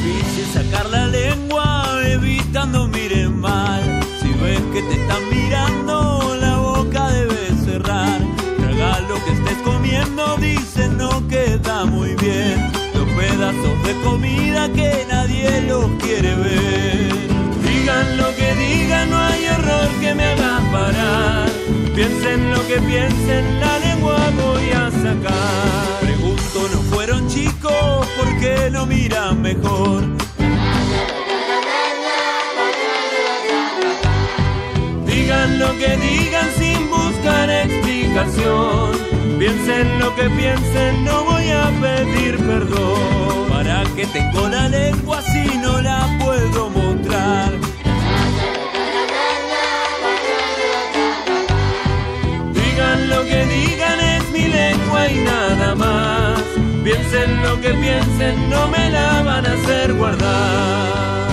Difícil 0.02 0.46
sacar 0.62 0.86
la 0.86 1.06
lengua 1.06 1.84
evitando 2.02 2.86
miren 2.88 3.38
mal. 3.38 4.00
Si 4.22 4.28
ves 4.42 4.60
que 4.72 4.80
te 4.82 4.94
están 5.00 5.28
mirando, 5.30 5.87
comiendo, 9.68 10.36
dice 10.38 10.88
no 10.88 11.26
queda 11.28 11.84
muy 11.84 12.14
bien. 12.16 12.70
Los 12.94 13.08
pedazos 13.20 13.76
de 13.86 13.94
comida 14.02 14.68
que 14.72 15.06
nadie 15.08 15.62
los 15.62 15.86
quiere 16.02 16.34
ver. 16.34 17.12
Digan 17.66 18.16
lo 18.16 18.28
que 18.38 18.48
digan, 18.54 19.10
no 19.10 19.18
hay 19.18 19.44
error 19.44 19.88
que 20.00 20.14
me 20.14 20.24
haga 20.24 20.60
parar. 20.72 21.48
Piensen 21.94 22.50
lo 22.52 22.60
que 22.68 22.78
piensen, 22.92 23.60
la 23.60 23.78
lengua 23.78 24.18
voy 24.42 24.70
a 24.70 24.90
sacar. 24.90 26.00
Pregunto, 26.00 26.58
¿no 26.72 26.80
fueron 26.90 27.28
chicos? 27.28 28.06
¿Por 28.16 28.28
qué 28.40 28.70
no 28.70 28.86
miran 28.86 29.42
mejor? 29.42 30.02
Digan 35.06 35.58
lo 35.58 35.70
que 35.80 35.96
digan 35.96 36.48
sin 36.58 36.90
buscar 36.90 37.50
explicación. 37.50 39.07
Piensen 39.38 40.00
lo 40.00 40.16
que 40.16 40.28
piensen, 40.30 41.04
no 41.04 41.24
voy 41.24 41.48
a 41.50 41.70
pedir 41.80 42.36
perdón. 42.38 43.48
¿Para 43.48 43.84
que 43.94 44.04
tengo 44.06 44.48
la 44.48 44.68
lengua 44.68 45.22
si 45.22 45.56
no 45.58 45.80
la 45.80 46.08
puedo 46.18 46.68
mostrar? 46.70 47.52
Digan 52.52 53.08
lo 53.08 53.22
que 53.22 53.46
digan, 53.46 54.00
es 54.00 54.30
mi 54.32 54.48
lengua 54.48 55.08
y 55.08 55.18
nada 55.18 55.74
más. 55.76 56.42
Piensen 56.82 57.40
lo 57.44 57.60
que 57.60 57.70
piensen, 57.74 58.50
no 58.50 58.66
me 58.66 58.90
la 58.90 59.22
van 59.22 59.46
a 59.46 59.52
hacer 59.52 59.94
guardar. 59.94 61.27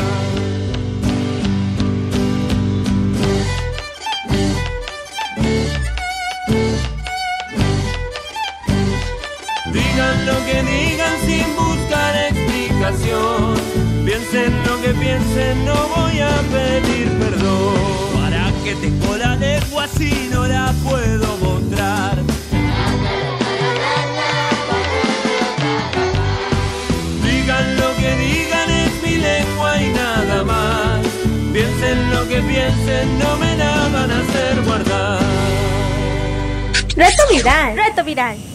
No 15.64 15.88
voy 15.96 16.20
a 16.20 16.36
pedir 16.52 17.08
perdón. 17.20 17.76
¿Para 18.14 18.52
que 18.64 18.76
tengo 18.76 19.18
la 19.18 19.36
lengua 19.36 19.88
si 19.88 20.30
no 20.32 20.48
la 20.48 20.74
puedo 20.84 21.38
mostrar? 21.38 22.18
Digan 27.24 27.78
lo 27.78 27.96
que 27.96 28.16
digan, 28.18 28.70
es 28.70 29.04
mi 29.04 29.18
lengua 29.18 29.82
y 29.82 29.90
nada 29.94 30.44
más. 30.44 31.06
piensen, 32.42 33.20
no 33.20 33.38
me 33.38 33.56
la 33.56 33.88
van 33.94 34.12
a 34.12 34.20
hacer 34.20 34.62
guardar. 34.64 35.20
Reto 36.96 37.24
viral. 37.30 37.76
Reto 37.76 38.04
viral. 38.04 38.55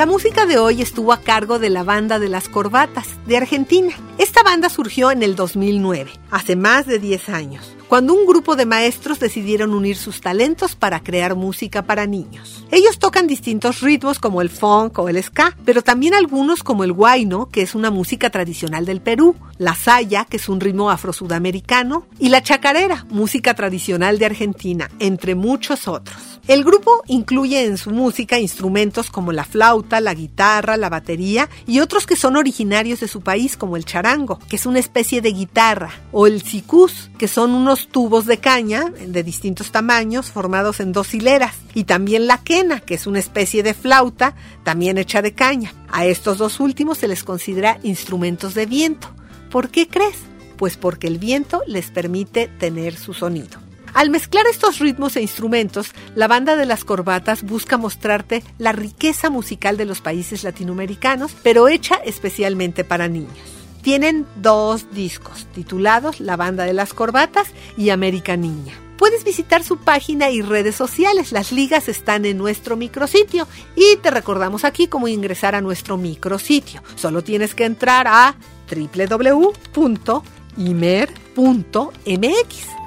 La 0.00 0.06
música 0.06 0.46
de 0.46 0.56
hoy 0.56 0.80
estuvo 0.80 1.12
a 1.12 1.20
cargo 1.20 1.58
de 1.58 1.68
la 1.68 1.82
banda 1.82 2.18
de 2.18 2.30
las 2.30 2.48
Corbatas 2.48 3.06
de 3.26 3.36
Argentina. 3.36 3.92
Esta 4.16 4.42
banda 4.42 4.70
surgió 4.70 5.10
en 5.10 5.22
el 5.22 5.36
2009, 5.36 6.10
hace 6.30 6.56
más 6.56 6.86
de 6.86 6.98
10 6.98 7.28
años, 7.28 7.76
cuando 7.86 8.14
un 8.14 8.24
grupo 8.24 8.56
de 8.56 8.64
maestros 8.64 9.20
decidieron 9.20 9.74
unir 9.74 9.98
sus 9.98 10.22
talentos 10.22 10.74
para 10.74 11.00
crear 11.00 11.34
música 11.34 11.82
para 11.82 12.06
niños. 12.06 12.64
Ellos 12.70 12.98
tocan 12.98 13.26
distintos 13.26 13.82
ritmos 13.82 14.18
como 14.18 14.40
el 14.40 14.48
funk 14.48 14.98
o 15.00 15.10
el 15.10 15.22
ska, 15.22 15.54
pero 15.66 15.82
también 15.82 16.14
algunos 16.14 16.62
como 16.62 16.82
el 16.82 16.94
guayno, 16.94 17.50
que 17.50 17.60
es 17.60 17.74
una 17.74 17.90
música 17.90 18.30
tradicional 18.30 18.86
del 18.86 19.02
Perú, 19.02 19.36
la 19.58 19.74
saya, 19.74 20.24
que 20.24 20.38
es 20.38 20.48
un 20.48 20.60
ritmo 20.60 20.90
afro-sudamericano, 20.90 22.06
y 22.18 22.30
la 22.30 22.42
chacarera, 22.42 23.04
música 23.10 23.52
tradicional 23.52 24.18
de 24.18 24.24
Argentina, 24.24 24.90
entre 24.98 25.34
muchos 25.34 25.88
otros. 25.88 26.39
El 26.50 26.64
grupo 26.64 27.04
incluye 27.06 27.64
en 27.64 27.78
su 27.78 27.92
música 27.92 28.40
instrumentos 28.40 29.08
como 29.08 29.30
la 29.30 29.44
flauta, 29.44 30.00
la 30.00 30.14
guitarra, 30.14 30.76
la 30.76 30.88
batería 30.88 31.48
y 31.64 31.78
otros 31.78 32.08
que 32.08 32.16
son 32.16 32.34
originarios 32.34 32.98
de 32.98 33.06
su 33.06 33.20
país 33.20 33.56
como 33.56 33.76
el 33.76 33.84
charango, 33.84 34.40
que 34.48 34.56
es 34.56 34.66
una 34.66 34.80
especie 34.80 35.20
de 35.22 35.30
guitarra, 35.30 35.92
o 36.10 36.26
el 36.26 36.42
sicus, 36.42 37.08
que 37.18 37.28
son 37.28 37.52
unos 37.52 37.86
tubos 37.86 38.26
de 38.26 38.38
caña 38.38 38.90
de 38.90 39.22
distintos 39.22 39.70
tamaños 39.70 40.32
formados 40.32 40.80
en 40.80 40.90
dos 40.90 41.14
hileras, 41.14 41.54
y 41.72 41.84
también 41.84 42.26
la 42.26 42.38
quena, 42.38 42.80
que 42.80 42.94
es 42.94 43.06
una 43.06 43.20
especie 43.20 43.62
de 43.62 43.72
flauta 43.72 44.34
también 44.64 44.98
hecha 44.98 45.22
de 45.22 45.34
caña. 45.34 45.72
A 45.92 46.04
estos 46.06 46.38
dos 46.38 46.58
últimos 46.58 46.98
se 46.98 47.06
les 47.06 47.22
considera 47.22 47.78
instrumentos 47.84 48.54
de 48.54 48.66
viento. 48.66 49.08
¿Por 49.52 49.68
qué 49.68 49.86
crees? 49.86 50.16
Pues 50.56 50.76
porque 50.76 51.06
el 51.06 51.18
viento 51.18 51.62
les 51.68 51.92
permite 51.92 52.48
tener 52.48 52.96
su 52.96 53.14
sonido. 53.14 53.69
Al 53.94 54.10
mezclar 54.10 54.46
estos 54.46 54.78
ritmos 54.78 55.16
e 55.16 55.22
instrumentos, 55.22 55.92
la 56.14 56.28
banda 56.28 56.56
de 56.56 56.66
las 56.66 56.84
corbatas 56.84 57.42
busca 57.42 57.76
mostrarte 57.76 58.42
la 58.58 58.72
riqueza 58.72 59.30
musical 59.30 59.76
de 59.76 59.84
los 59.84 60.00
países 60.00 60.44
latinoamericanos, 60.44 61.32
pero 61.42 61.68
hecha 61.68 61.96
especialmente 62.04 62.84
para 62.84 63.08
niños. 63.08 63.36
Tienen 63.82 64.26
dos 64.36 64.92
discos 64.92 65.46
titulados 65.54 66.20
La 66.20 66.36
banda 66.36 66.64
de 66.64 66.74
las 66.74 66.92
corbatas 66.92 67.48
y 67.76 67.90
América 67.90 68.36
Niña. 68.36 68.74
Puedes 68.98 69.24
visitar 69.24 69.64
su 69.64 69.78
página 69.78 70.30
y 70.30 70.42
redes 70.42 70.76
sociales. 70.76 71.32
Las 71.32 71.52
ligas 71.52 71.88
están 71.88 72.26
en 72.26 72.36
nuestro 72.36 72.76
micrositio 72.76 73.48
y 73.74 73.96
te 73.96 74.10
recordamos 74.10 74.64
aquí 74.64 74.88
cómo 74.88 75.08
ingresar 75.08 75.54
a 75.54 75.62
nuestro 75.62 75.96
micrositio. 75.96 76.82
Solo 76.96 77.24
tienes 77.24 77.54
que 77.54 77.64
entrar 77.64 78.06
a 78.06 78.34
www.imer.mx. 78.70 79.60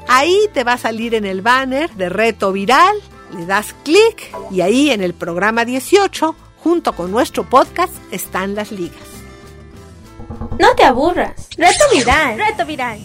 Ahí 0.08 0.48
te 0.54 0.64
va 0.64 0.74
a 0.74 0.78
salir 0.78 1.16
en 1.16 1.26
el 1.26 1.42
banner 1.42 1.92
de 1.92 2.10
reto 2.10 2.52
viral, 2.52 2.96
le 3.36 3.46
das 3.46 3.74
clic 3.84 4.36
y 4.52 4.62
ahí 4.62 4.90
en 4.92 5.02
el 5.02 5.14
programa 5.14 5.66
18, 5.66 6.36
junto 6.58 6.94
con 6.94 7.12
nuestro 7.12 7.50
podcast, 7.50 7.94
están 8.12 8.56
las 8.56 8.72
ligas. 8.72 9.02
No 10.60 10.76
te 10.76 10.84
aburras. 10.84 11.50
Reto 11.58 11.84
viral. 11.92 12.38
Reto 12.38 12.66
viral. 12.66 13.00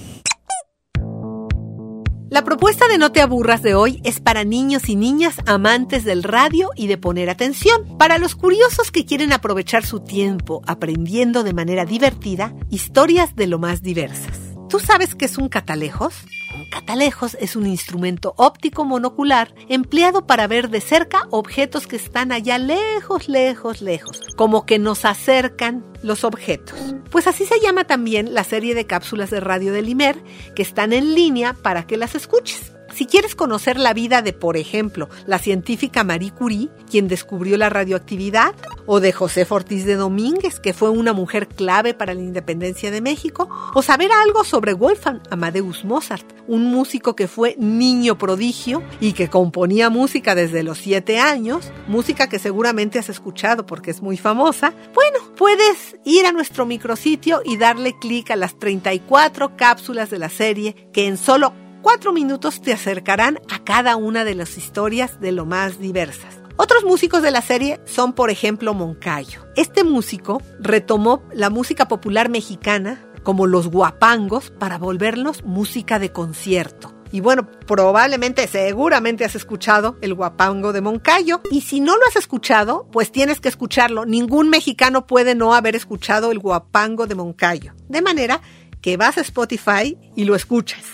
La 2.31 2.45
propuesta 2.45 2.87
de 2.89 2.99
No 2.99 3.11
te 3.11 3.23
aburras 3.23 3.63
de 3.63 3.75
hoy 3.75 4.03
es 4.05 4.21
para 4.21 4.45
niños 4.45 4.91
y 4.91 4.97
niñas 4.97 5.37
amantes 5.47 6.05
del 6.05 6.23
radio 6.23 6.69
y 6.77 6.87
de 6.87 6.99
poner 6.99 7.31
atención. 7.31 7.97
Para 7.97 8.19
los 8.19 8.35
curiosos 8.35 8.91
que 8.91 9.07
quieren 9.07 9.33
aprovechar 9.33 9.87
su 9.87 10.01
tiempo 10.01 10.61
aprendiendo 10.67 11.43
de 11.43 11.55
manera 11.55 11.87
divertida 11.87 12.55
historias 12.69 13.35
de 13.35 13.47
lo 13.47 13.59
más 13.59 13.81
diversas. 13.81 14.39
¿Tú 14.69 14.79
sabes 14.79 15.15
qué 15.15 15.25
es 15.25 15.39
un 15.39 15.49
catalejos? 15.49 16.27
Catalejos 16.71 17.37
es 17.41 17.57
un 17.57 17.67
instrumento 17.67 18.35
óptico 18.37 18.85
monocular 18.85 19.55
empleado 19.69 20.27
para 20.27 20.47
ver 20.47 20.69
de 20.69 20.81
cerca 20.81 21.27
objetos 21.31 21.87
que 21.87 21.97
están 21.97 22.31
allá 22.31 22.59
lejos, 22.59 23.29
lejos, 23.29 23.81
lejos, 23.81 24.21
como 24.37 24.67
que 24.67 24.79
nos 24.79 25.05
acercan 25.05 25.85
los 26.03 26.25
objetos. 26.25 26.79
Pues 27.11 27.27
así 27.27 27.45
se 27.47 27.61
llama 27.61 27.85
también 27.85 28.35
la 28.35 28.45
serie 28.45 28.75
de 28.75 28.87
cápsulas 28.87 29.31
de 29.31 29.41
radio 29.41 29.73
del 29.73 29.89
IMER 29.89 30.23
que 30.55 30.63
están 30.63 30.93
en 30.93 31.15
línea 31.15 31.55
para 31.55 31.87
que 31.87 31.97
las 31.97 32.15
escuches. 32.15 32.73
Si 32.95 33.07
quieres 33.07 33.35
conocer 33.35 33.79
la 33.79 33.95
vida 33.95 34.23
de, 34.23 34.33
por 34.33 34.57
ejemplo, 34.57 35.09
la 35.27 35.39
científica 35.39 36.05
Marie 36.05 36.33
Curie, 36.33 36.69
quien 36.91 37.07
descubrió 37.07 37.57
la 37.57 37.69
radioactividad, 37.69 38.55
o 38.87 39.01
de 39.01 39.13
José 39.13 39.47
Ortiz 39.49 39.85
de 39.85 39.97
Domínguez, 39.97 40.59
que 40.61 40.73
fue 40.73 40.89
una 40.91 41.13
mujer 41.13 41.49
clave 41.49 41.95
para 41.95 42.15
la 42.15 42.23
independencia 42.23 42.91
de 42.91 43.01
México, 43.01 43.49
o 43.75 43.83
saber 43.83 44.11
algo 44.13 44.45
sobre 44.45 44.73
Wolfgang 44.73 45.21
Amadeus 45.31 45.85
Mozart, 45.85 46.27
un 46.47 46.65
músico 46.65 47.15
que 47.15 47.29
fue 47.29 47.55
niño 47.59 48.17
prodigio 48.19 48.83
y 49.01 49.13
que 49.13 49.29
componía 49.29 49.91
música 49.91 50.35
desde 50.35 50.63
los 50.63 50.79
siete 50.79 51.19
años, 51.21 51.71
música 51.87 52.29
que 52.29 52.39
seguramente 52.39 52.99
has 52.99 53.09
escuchado 53.09 53.67
porque 53.67 53.91
es 53.91 54.01
muy 54.01 54.17
famosa, 54.17 54.73
bueno, 54.95 55.19
puedes 55.37 55.97
ir 56.05 56.27
a 56.27 56.33
nuestro 56.33 56.67
micrositio 56.67 57.43
y 57.45 57.59
darle 57.59 57.99
clic 57.99 58.31
a 58.31 58.37
las 58.37 58.59
34 58.59 59.57
cápsulas 59.57 60.11
de 60.11 60.19
la 60.19 60.31
serie 60.31 60.89
que 60.93 61.07
en 61.07 61.17
solo 61.17 61.53
cuatro 61.83 62.13
minutos 62.13 62.61
te 62.61 62.73
acercarán 62.73 63.39
a 63.51 63.65
cada 63.65 63.97
una 63.97 64.25
de 64.25 64.35
las 64.35 64.57
historias 64.59 65.21
de 65.21 65.33
lo 65.33 65.47
más 65.47 65.79
diversas. 65.79 66.41
Otros 66.57 66.85
músicos 66.85 67.23
de 67.23 67.31
la 67.31 67.41
serie 67.41 67.81
son, 67.85 68.13
por 68.13 68.31
ejemplo, 68.31 68.75
Moncayo. 68.75 69.47
Este 69.55 69.85
músico 69.85 70.43
retomó 70.59 71.23
la 71.33 71.51
música 71.51 71.87
popular 71.87 72.29
mexicana, 72.29 73.07
como 73.23 73.47
los 73.47 73.69
guapangos, 73.69 74.51
para 74.51 74.79
volverlos 74.79 75.45
música 75.45 75.99
de 75.99 76.11
concierto. 76.11 76.95
Y 77.13 77.21
bueno, 77.21 77.49
probablemente, 77.67 78.47
seguramente 78.49 79.25
has 79.25 79.35
escuchado 79.35 79.97
el 80.01 80.15
guapango 80.15 80.73
de 80.73 80.81
Moncayo. 80.81 81.41
Y 81.51 81.63
si 81.63 81.81
no 81.81 81.97
lo 81.97 82.05
has 82.07 82.17
escuchado, 82.17 82.89
pues 82.93 83.13
tienes 83.13 83.41
que 83.41 83.49
escucharlo. 83.49 84.05
Ningún 84.05 84.51
mexicano 84.51 85.07
puede 85.07 85.35
no 85.35 85.55
haber 85.55 85.77
escuchado 85.77 86.33
el 86.33 86.39
guapango 86.39 87.07
de 87.07 87.15
Moncayo. 87.15 87.73
De 87.89 88.03
manera 88.03 88.43
que 88.83 88.97
vas 88.97 89.17
a 89.17 89.23
Spotify 89.23 89.97
y 90.17 90.25
lo 90.25 90.35
escuchas. 90.35 90.85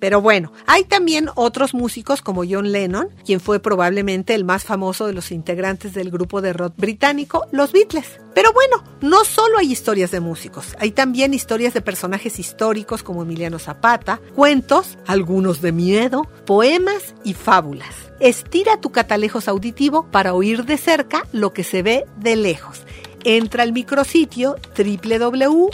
Pero 0.00 0.22
bueno, 0.22 0.52
hay 0.66 0.84
también 0.84 1.28
otros 1.34 1.74
músicos 1.74 2.22
como 2.22 2.42
John 2.48 2.72
Lennon, 2.72 3.10
quien 3.24 3.38
fue 3.38 3.60
probablemente 3.60 4.34
el 4.34 4.44
más 4.44 4.64
famoso 4.64 5.06
de 5.06 5.12
los 5.12 5.30
integrantes 5.30 5.92
del 5.92 6.10
grupo 6.10 6.40
de 6.40 6.54
rock 6.54 6.74
británico, 6.76 7.46
los 7.52 7.72
Beatles. 7.72 8.18
Pero 8.34 8.52
bueno, 8.52 8.82
no 9.02 9.24
solo 9.24 9.58
hay 9.58 9.70
historias 9.70 10.10
de 10.10 10.20
músicos, 10.20 10.74
hay 10.78 10.92
también 10.92 11.34
historias 11.34 11.74
de 11.74 11.82
personajes 11.82 12.38
históricos 12.38 13.02
como 13.02 13.22
Emiliano 13.22 13.58
Zapata, 13.58 14.20
cuentos, 14.34 14.96
algunos 15.06 15.60
de 15.60 15.72
miedo, 15.72 16.22
poemas 16.46 17.14
y 17.22 17.34
fábulas. 17.34 17.94
Estira 18.20 18.80
tu 18.80 18.90
catalejos 18.92 19.48
auditivo 19.48 20.06
para 20.10 20.32
oír 20.32 20.64
de 20.64 20.78
cerca 20.78 21.26
lo 21.32 21.52
que 21.52 21.64
se 21.64 21.82
ve 21.82 22.06
de 22.16 22.36
lejos. 22.36 22.84
Entra 23.24 23.64
al 23.64 23.72
micrositio 23.72 24.56
www.imer.mx 24.76 25.70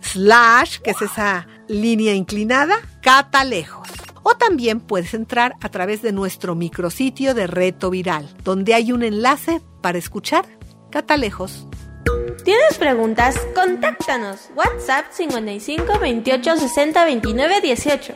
slash, 0.00 0.78
que 0.78 0.90
es 0.90 1.02
esa 1.02 1.46
línea 1.68 2.14
inclinada, 2.14 2.76
catalejos. 3.02 3.88
O 4.22 4.34
también 4.34 4.80
puedes 4.80 5.14
entrar 5.14 5.54
a 5.60 5.68
través 5.68 6.02
de 6.02 6.12
nuestro 6.12 6.54
micrositio 6.54 7.34
de 7.34 7.46
Reto 7.46 7.90
Viral, 7.90 8.28
donde 8.44 8.74
hay 8.74 8.92
un 8.92 9.02
enlace 9.02 9.60
para 9.80 9.98
escuchar 9.98 10.44
Catalejos. 10.90 11.66
¿Tienes 12.44 12.76
preguntas? 12.78 13.38
Contáctanos. 13.54 14.50
WhatsApp 14.56 15.06
55 15.12 15.98
28 16.00 16.56
60 16.56 17.04
29 17.04 17.60
18. 17.60 18.14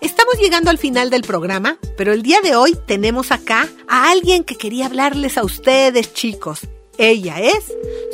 Estamos 0.00 0.38
llegando 0.38 0.70
al 0.70 0.78
final 0.78 1.10
del 1.10 1.22
programa, 1.22 1.78
pero 1.96 2.12
el 2.12 2.22
día 2.22 2.40
de 2.42 2.54
hoy 2.54 2.76
tenemos 2.86 3.32
acá 3.32 3.68
a 3.88 4.10
alguien 4.10 4.44
que 4.44 4.56
quería 4.56 4.86
hablarles 4.86 5.36
a 5.36 5.44
ustedes, 5.44 6.12
chicos. 6.14 6.60
Ella 6.98 7.40
es 7.40 7.72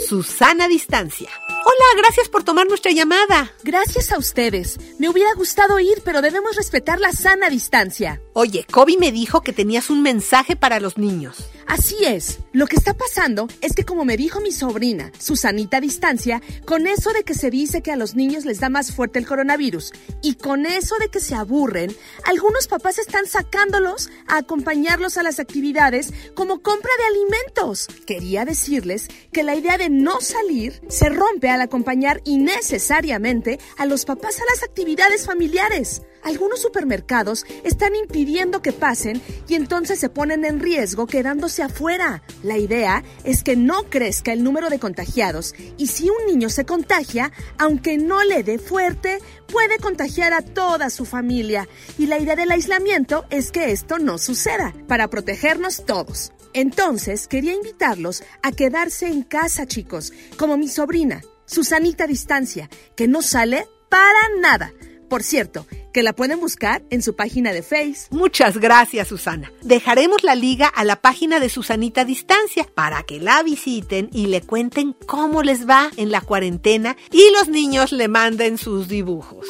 Susana 0.09 0.69
Distancia. 0.69 1.31
Hola, 1.65 2.03
gracias 2.03 2.29
por 2.29 2.43
tomar 2.43 2.67
nuestra 2.67 2.91
llamada. 2.91 3.53
Gracias 3.63 4.11
a 4.11 4.19
ustedes. 4.19 4.79
Me 4.99 5.09
hubiera 5.09 5.33
gustado 5.35 5.79
ir, 5.79 6.03
pero 6.05 6.21
debemos 6.21 6.57
respetar 6.57 6.99
la 6.99 7.13
sana 7.13 7.51
distancia. 7.51 8.21
Oye, 8.33 8.67
Kobe 8.69 8.97
me 8.99 9.13
dijo 9.13 9.43
que 9.43 9.53
tenías 9.53 9.89
un 9.89 10.03
mensaje 10.03 10.57
para 10.57 10.81
los 10.81 10.99
niños. 10.99 11.53
Así 11.67 12.05
es. 12.05 12.41
Lo 12.53 12.67
que 12.67 12.77
está 12.77 12.95
pasando 12.95 13.49
es 13.61 13.75
que 13.75 13.85
como 13.85 14.05
me 14.05 14.17
dijo 14.17 14.41
mi 14.41 14.53
sobrina, 14.53 15.13
Susanita 15.19 15.81
Distancia, 15.81 16.43
con 16.67 16.87
eso 16.87 17.13
de 17.13 17.23
que 17.23 17.35
se 17.35 17.51
dice 17.51 17.81
que 17.81 17.93
a 17.93 17.97
los 17.97 18.15
niños 18.15 18.45
les 18.45 18.61
da 18.61 18.69
más 18.69 18.93
fuerte 18.93 19.19
el 19.19 19.27
coronavirus 19.27 19.93
y 20.21 20.35
con 20.35 20.67
eso 20.67 20.97
de 20.99 21.09
que 21.09 21.21
se 21.21 21.35
aburren, 21.35 21.95
algunos 22.25 22.67
papás 22.67 22.99
están 22.99 23.27
sacándolos 23.27 24.11
a 24.27 24.39
acompañarlos 24.39 25.17
a 25.17 25.23
las 25.23 25.39
actividades 25.39 26.13
como 26.35 26.61
compra 26.61 26.91
de 26.99 27.05
alimentos. 27.05 27.87
Quería 28.07 28.45
decirles 28.45 29.09
que 29.33 29.43
la 29.43 29.55
idea 29.55 29.79
de 29.79 29.89
no 29.89 30.21
salir 30.21 30.83
se 30.89 31.09
rompe 31.09 31.49
al 31.53 31.61
acompañar 31.61 32.21
innecesariamente 32.25 33.59
a 33.79 33.87
los 33.87 34.05
papás 34.05 34.41
a 34.41 34.45
las 34.53 34.63
actividades 34.63 35.27
familiares. 35.27 36.03
algunos 36.23 36.63
supermercados 36.63 37.45
están 37.65 37.97
impidiendo 37.97 38.63
que 38.63 38.73
pasen 38.73 39.21
y 39.49 39.55
entonces 39.55 39.99
se 39.99 40.09
ponen 40.09 40.45
en 40.45 40.61
riesgo 40.61 41.09
quedándose 41.09 41.65
afuera. 41.65 42.23
La 42.45 42.59
idea 42.59 43.03
es 43.25 43.43
que 43.43 43.57
no 43.57 43.91
crezca 43.91 44.33
el 44.33 44.45
número 44.45 44.71
de 44.71 44.79
contagiados 44.79 45.55
y 45.79 45.89
si 45.89 46.09
un 46.11 46.27
niño 46.29 46.49
se 46.49 46.65
contagia, 46.65 47.33
aunque 47.59 47.99
no 47.99 48.23
le 48.23 48.45
dé 48.45 48.59
fuerte, 48.59 49.19
puede 49.49 49.79
contagiar 49.79 50.33
a 50.33 50.43
toda 50.43 50.91
su 50.91 51.05
familia. 51.05 51.69
Y 51.99 52.07
la 52.07 52.19
idea 52.19 52.37
del 52.37 52.53
aislamiento 52.53 53.25
es 53.31 53.51
que 53.51 53.73
esto 53.73 53.99
no 53.99 54.19
suceda, 54.19 54.73
para 54.87 55.09
protegernos 55.09 55.85
todos. 55.85 56.33
Entonces, 56.55 57.29
quería 57.29 57.55
invitarlos 57.55 58.23
a 58.43 58.53
quedarse 58.53 59.07
en 59.07 59.23
casa, 59.23 59.67
chicos, 59.67 60.13
como 60.37 60.57
mi 60.57 60.69
sobrina, 60.69 61.23
Susanita 61.47 62.07
Distancia, 62.07 62.69
que 62.97 63.09
no 63.09 63.23
sale 63.23 63.67
para 63.89 64.21
nada. 64.41 64.73
Por 65.09 65.23
cierto, 65.23 65.67
que 65.93 66.03
la 66.03 66.15
pueden 66.15 66.41
buscar 66.41 66.83
en 66.89 67.03
su 67.03 67.15
página 67.15 67.53
de 67.53 67.63
Face. 67.63 68.07
Muchas 68.11 68.57
gracias, 68.57 69.09
Susana. 69.09 69.53
Dejaremos 69.61 70.25
la 70.25 70.35
liga 70.35 70.69
a 70.69 70.85
la 70.85 70.97
página 70.97 71.39
de 71.39 71.51
Susanita 71.51 72.07
Distancia 72.07 72.67
para 72.75 73.03
que 73.03 73.21
la 73.21 73.43
visiten 73.43 74.09
y 74.11 74.27
le 74.27 74.41
cuenten 74.41 74.97
cómo 75.07 75.43
les 75.43 75.69
va 75.69 75.91
en 75.99 76.11
la 76.11 76.23
cuarentena 76.23 76.97
y 77.11 77.31
los 77.33 77.49
niños 77.49 77.93
le 77.93 78.09
manden 78.09 78.57
sus 78.57 78.89
dibujos. 78.89 79.47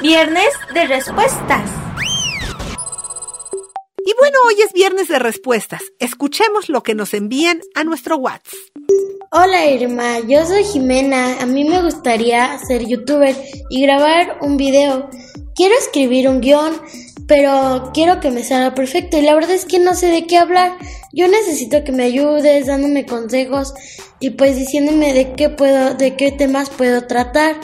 Viernes 0.00 0.50
de 0.74 0.86
respuestas. 0.86 1.70
Y 4.04 4.14
bueno, 4.18 4.38
hoy 4.48 4.60
es 4.62 4.72
viernes 4.72 5.06
de 5.06 5.20
respuestas. 5.20 5.82
Escuchemos 6.00 6.68
lo 6.68 6.82
que 6.82 6.96
nos 6.96 7.14
envían 7.14 7.60
a 7.76 7.84
nuestro 7.84 8.16
WhatsApp. 8.16 8.52
Hola 9.32 9.64
Irma, 9.64 10.18
yo 10.26 10.44
soy 10.44 10.64
Jimena. 10.64 11.40
A 11.40 11.46
mí 11.46 11.62
me 11.62 11.80
gustaría 11.82 12.58
ser 12.66 12.84
youtuber 12.84 13.36
y 13.70 13.80
grabar 13.82 14.38
un 14.40 14.56
video. 14.56 15.08
Quiero 15.54 15.76
escribir 15.78 16.28
un 16.28 16.40
guion, 16.40 16.72
pero 17.28 17.92
quiero 17.94 18.18
que 18.18 18.32
me 18.32 18.42
salga 18.42 18.74
perfecto 18.74 19.16
y 19.18 19.22
la 19.22 19.34
verdad 19.34 19.52
es 19.52 19.66
que 19.66 19.78
no 19.78 19.94
sé 19.94 20.08
de 20.08 20.26
qué 20.26 20.36
hablar. 20.36 20.72
Yo 21.12 21.28
necesito 21.28 21.84
que 21.84 21.92
me 21.92 22.02
ayudes 22.02 22.66
dándome 22.66 23.06
consejos 23.06 23.72
y 24.18 24.30
pues 24.30 24.56
diciéndome 24.56 25.12
de 25.12 25.34
qué 25.34 25.48
puedo, 25.48 25.94
de 25.94 26.16
qué 26.16 26.32
temas 26.32 26.68
puedo 26.68 27.06
tratar. 27.06 27.54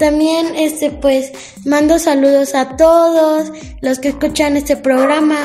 También 0.00 0.56
este 0.56 0.90
pues 0.90 1.30
mando 1.66 1.98
saludos 1.98 2.54
a 2.54 2.74
todos 2.78 3.52
los 3.82 3.98
que 3.98 4.08
escuchan 4.08 4.56
este 4.56 4.78
programa. 4.78 5.36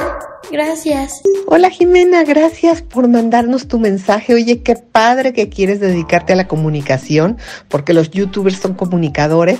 Gracias. 0.49 1.21
Hola 1.47 1.69
Jimena, 1.69 2.23
gracias 2.23 2.81
por 2.81 3.09
mandarnos 3.09 3.67
tu 3.67 3.79
mensaje. 3.79 4.33
Oye, 4.33 4.61
qué 4.61 4.77
padre 4.77 5.33
que 5.33 5.49
quieres 5.49 5.81
dedicarte 5.81 6.31
a 6.31 6.37
la 6.37 6.47
comunicación, 6.47 7.37
porque 7.67 7.93
los 7.93 8.11
youtubers 8.11 8.57
son 8.57 8.75
comunicadores. 8.75 9.59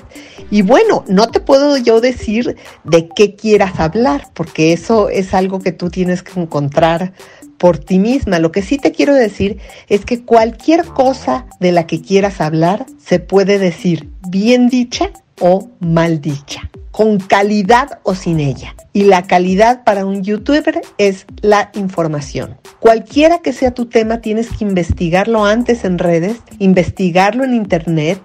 Y 0.50 0.62
bueno, 0.62 1.04
no 1.10 1.28
te 1.28 1.42
puedo 1.42 1.76
yo 1.76 2.00
decir 2.00 2.56
de 2.86 3.10
qué 3.14 3.36
quieras 3.36 3.82
hablar, 3.82 4.30
porque 4.34 4.72
eso 4.72 5.10
es 5.10 5.34
algo 5.34 5.60
que 5.60 5.74
tú 5.74 5.90
tienes 5.90 6.24
que 6.24 6.40
encontrar 6.40 7.12
por 7.58 7.78
ti 7.78 8.00
misma. 8.00 8.40
Lo 8.40 8.52
que 8.52 8.62
sí 8.62 8.78
te 8.78 8.92
quiero 8.92 9.14
decir 9.14 9.58
es 9.90 10.06
que 10.06 10.24
cualquier 10.24 10.86
cosa 10.86 11.48
de 11.60 11.72
la 11.72 11.88
que 11.88 12.02
quieras 12.02 12.42
hablar 12.42 12.86
se 13.04 13.20
puede 13.20 13.60
decir 13.60 14.10
bien 14.36 14.68
dicha 14.68 15.12
o 15.40 15.70
mal 15.80 16.20
dicha 16.20 16.70
con 16.96 17.20
calidad 17.20 18.00
o 18.04 18.16
sin 18.16 18.40
ella. 18.40 18.74
Y 18.94 19.04
la 19.04 19.24
calidad 19.24 19.84
para 19.84 20.06
un 20.06 20.24
youtuber 20.24 20.82
es 20.98 21.26
la 21.42 21.70
información. 21.76 22.56
Cualquiera 22.80 23.40
que 23.40 23.52
sea 23.52 23.72
tu 23.72 23.88
tema, 23.88 24.22
tienes 24.22 24.48
que 24.48 24.64
investigarlo 24.64 25.44
antes 25.44 25.84
en 25.84 25.98
redes, 25.98 26.38
investigarlo 26.60 27.44
en 27.44 27.54
internet, 27.54 28.22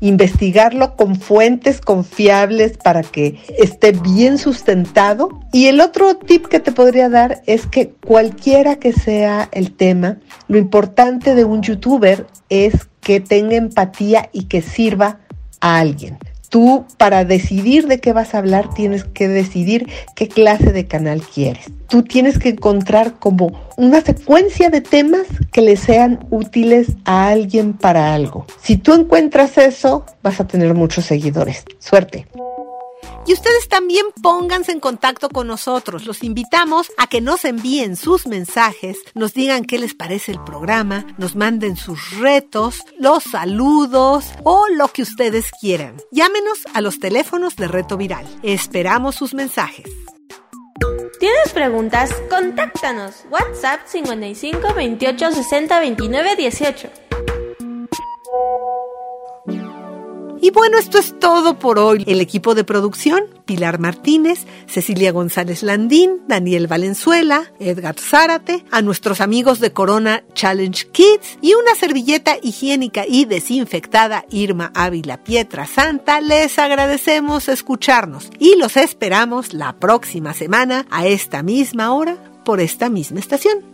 investigarlo 0.00 0.96
con 0.96 1.16
fuentes 1.16 1.82
confiables 1.82 2.78
para 2.78 3.02
que 3.02 3.38
esté 3.58 3.92
bien 3.92 4.38
sustentado. 4.38 5.28
Y 5.52 5.66
el 5.66 5.82
otro 5.82 6.16
tip 6.16 6.46
que 6.46 6.60
te 6.60 6.72
podría 6.72 7.10
dar 7.10 7.42
es 7.44 7.66
que 7.66 7.90
cualquiera 7.90 8.76
que 8.76 8.94
sea 8.94 9.50
el 9.52 9.72
tema, 9.72 10.16
lo 10.48 10.56
importante 10.56 11.34
de 11.34 11.44
un 11.44 11.60
youtuber 11.60 12.26
es 12.48 12.88
que 13.02 13.20
tenga 13.20 13.56
empatía 13.56 14.30
y 14.32 14.44
que 14.44 14.62
sirva 14.62 15.20
a 15.64 15.78
alguien. 15.78 16.18
Tú 16.50 16.84
para 16.98 17.24
decidir 17.24 17.88
de 17.88 17.98
qué 17.98 18.12
vas 18.12 18.34
a 18.34 18.38
hablar 18.38 18.72
tienes 18.74 19.02
que 19.02 19.26
decidir 19.26 19.88
qué 20.14 20.28
clase 20.28 20.72
de 20.72 20.86
canal 20.86 21.22
quieres. 21.22 21.64
Tú 21.88 22.02
tienes 22.02 22.38
que 22.38 22.50
encontrar 22.50 23.14
como 23.14 23.58
una 23.76 24.02
secuencia 24.02 24.68
de 24.68 24.82
temas 24.82 25.26
que 25.52 25.62
le 25.62 25.76
sean 25.76 26.26
útiles 26.30 26.88
a 27.06 27.28
alguien 27.28 27.72
para 27.72 28.14
algo. 28.14 28.46
Si 28.62 28.76
tú 28.76 28.92
encuentras 28.92 29.58
eso, 29.58 30.04
vas 30.22 30.38
a 30.38 30.46
tener 30.46 30.74
muchos 30.74 31.06
seguidores. 31.06 31.64
Suerte. 31.78 32.26
Y 33.26 33.32
ustedes 33.32 33.68
también 33.68 34.04
pónganse 34.22 34.72
en 34.72 34.80
contacto 34.80 35.28
con 35.30 35.46
nosotros. 35.46 36.04
Los 36.04 36.22
invitamos 36.22 36.92
a 36.98 37.06
que 37.06 37.20
nos 37.20 37.44
envíen 37.44 37.96
sus 37.96 38.26
mensajes, 38.26 38.98
nos 39.14 39.32
digan 39.32 39.64
qué 39.64 39.78
les 39.78 39.94
parece 39.94 40.32
el 40.32 40.42
programa, 40.44 41.06
nos 41.16 41.34
manden 41.34 41.76
sus 41.76 42.18
retos, 42.18 42.80
los 42.98 43.22
saludos 43.24 44.26
o 44.42 44.68
lo 44.68 44.88
que 44.88 45.02
ustedes 45.02 45.50
quieran. 45.60 45.96
Llámenos 46.10 46.60
a 46.74 46.80
los 46.80 46.98
teléfonos 46.98 47.56
de 47.56 47.68
Reto 47.68 47.96
Viral. 47.96 48.26
Esperamos 48.42 49.14
sus 49.14 49.32
mensajes. 49.32 49.86
¿Tienes 51.18 51.52
preguntas? 51.54 52.12
Contáctanos. 52.28 53.24
WhatsApp 53.30 53.86
55 53.86 54.74
28 54.74 55.32
60 55.32 55.80
29 55.80 56.36
18. 56.36 56.90
Y 60.44 60.50
bueno, 60.50 60.76
esto 60.76 60.98
es 60.98 61.18
todo 61.18 61.58
por 61.58 61.78
hoy. 61.78 62.04
El 62.06 62.20
equipo 62.20 62.54
de 62.54 62.64
producción, 62.64 63.24
Pilar 63.46 63.78
Martínez, 63.78 64.44
Cecilia 64.66 65.10
González 65.10 65.62
Landín, 65.62 66.20
Daniel 66.28 66.66
Valenzuela, 66.66 67.50
Edgar 67.58 67.98
Zárate, 67.98 68.62
a 68.70 68.82
nuestros 68.82 69.22
amigos 69.22 69.58
de 69.58 69.72
Corona 69.72 70.22
Challenge 70.34 70.86
Kids 70.92 71.38
y 71.40 71.54
una 71.54 71.74
servilleta 71.74 72.36
higiénica 72.42 73.06
y 73.08 73.24
desinfectada 73.24 74.26
Irma 74.28 74.70
Ávila 74.74 75.24
Pietra 75.24 75.64
Santa, 75.64 76.20
les 76.20 76.58
agradecemos 76.58 77.48
escucharnos 77.48 78.28
y 78.38 78.56
los 78.56 78.76
esperamos 78.76 79.54
la 79.54 79.72
próxima 79.76 80.34
semana 80.34 80.84
a 80.90 81.06
esta 81.06 81.42
misma 81.42 81.94
hora 81.94 82.18
por 82.44 82.60
esta 82.60 82.90
misma 82.90 83.18
estación. 83.18 83.73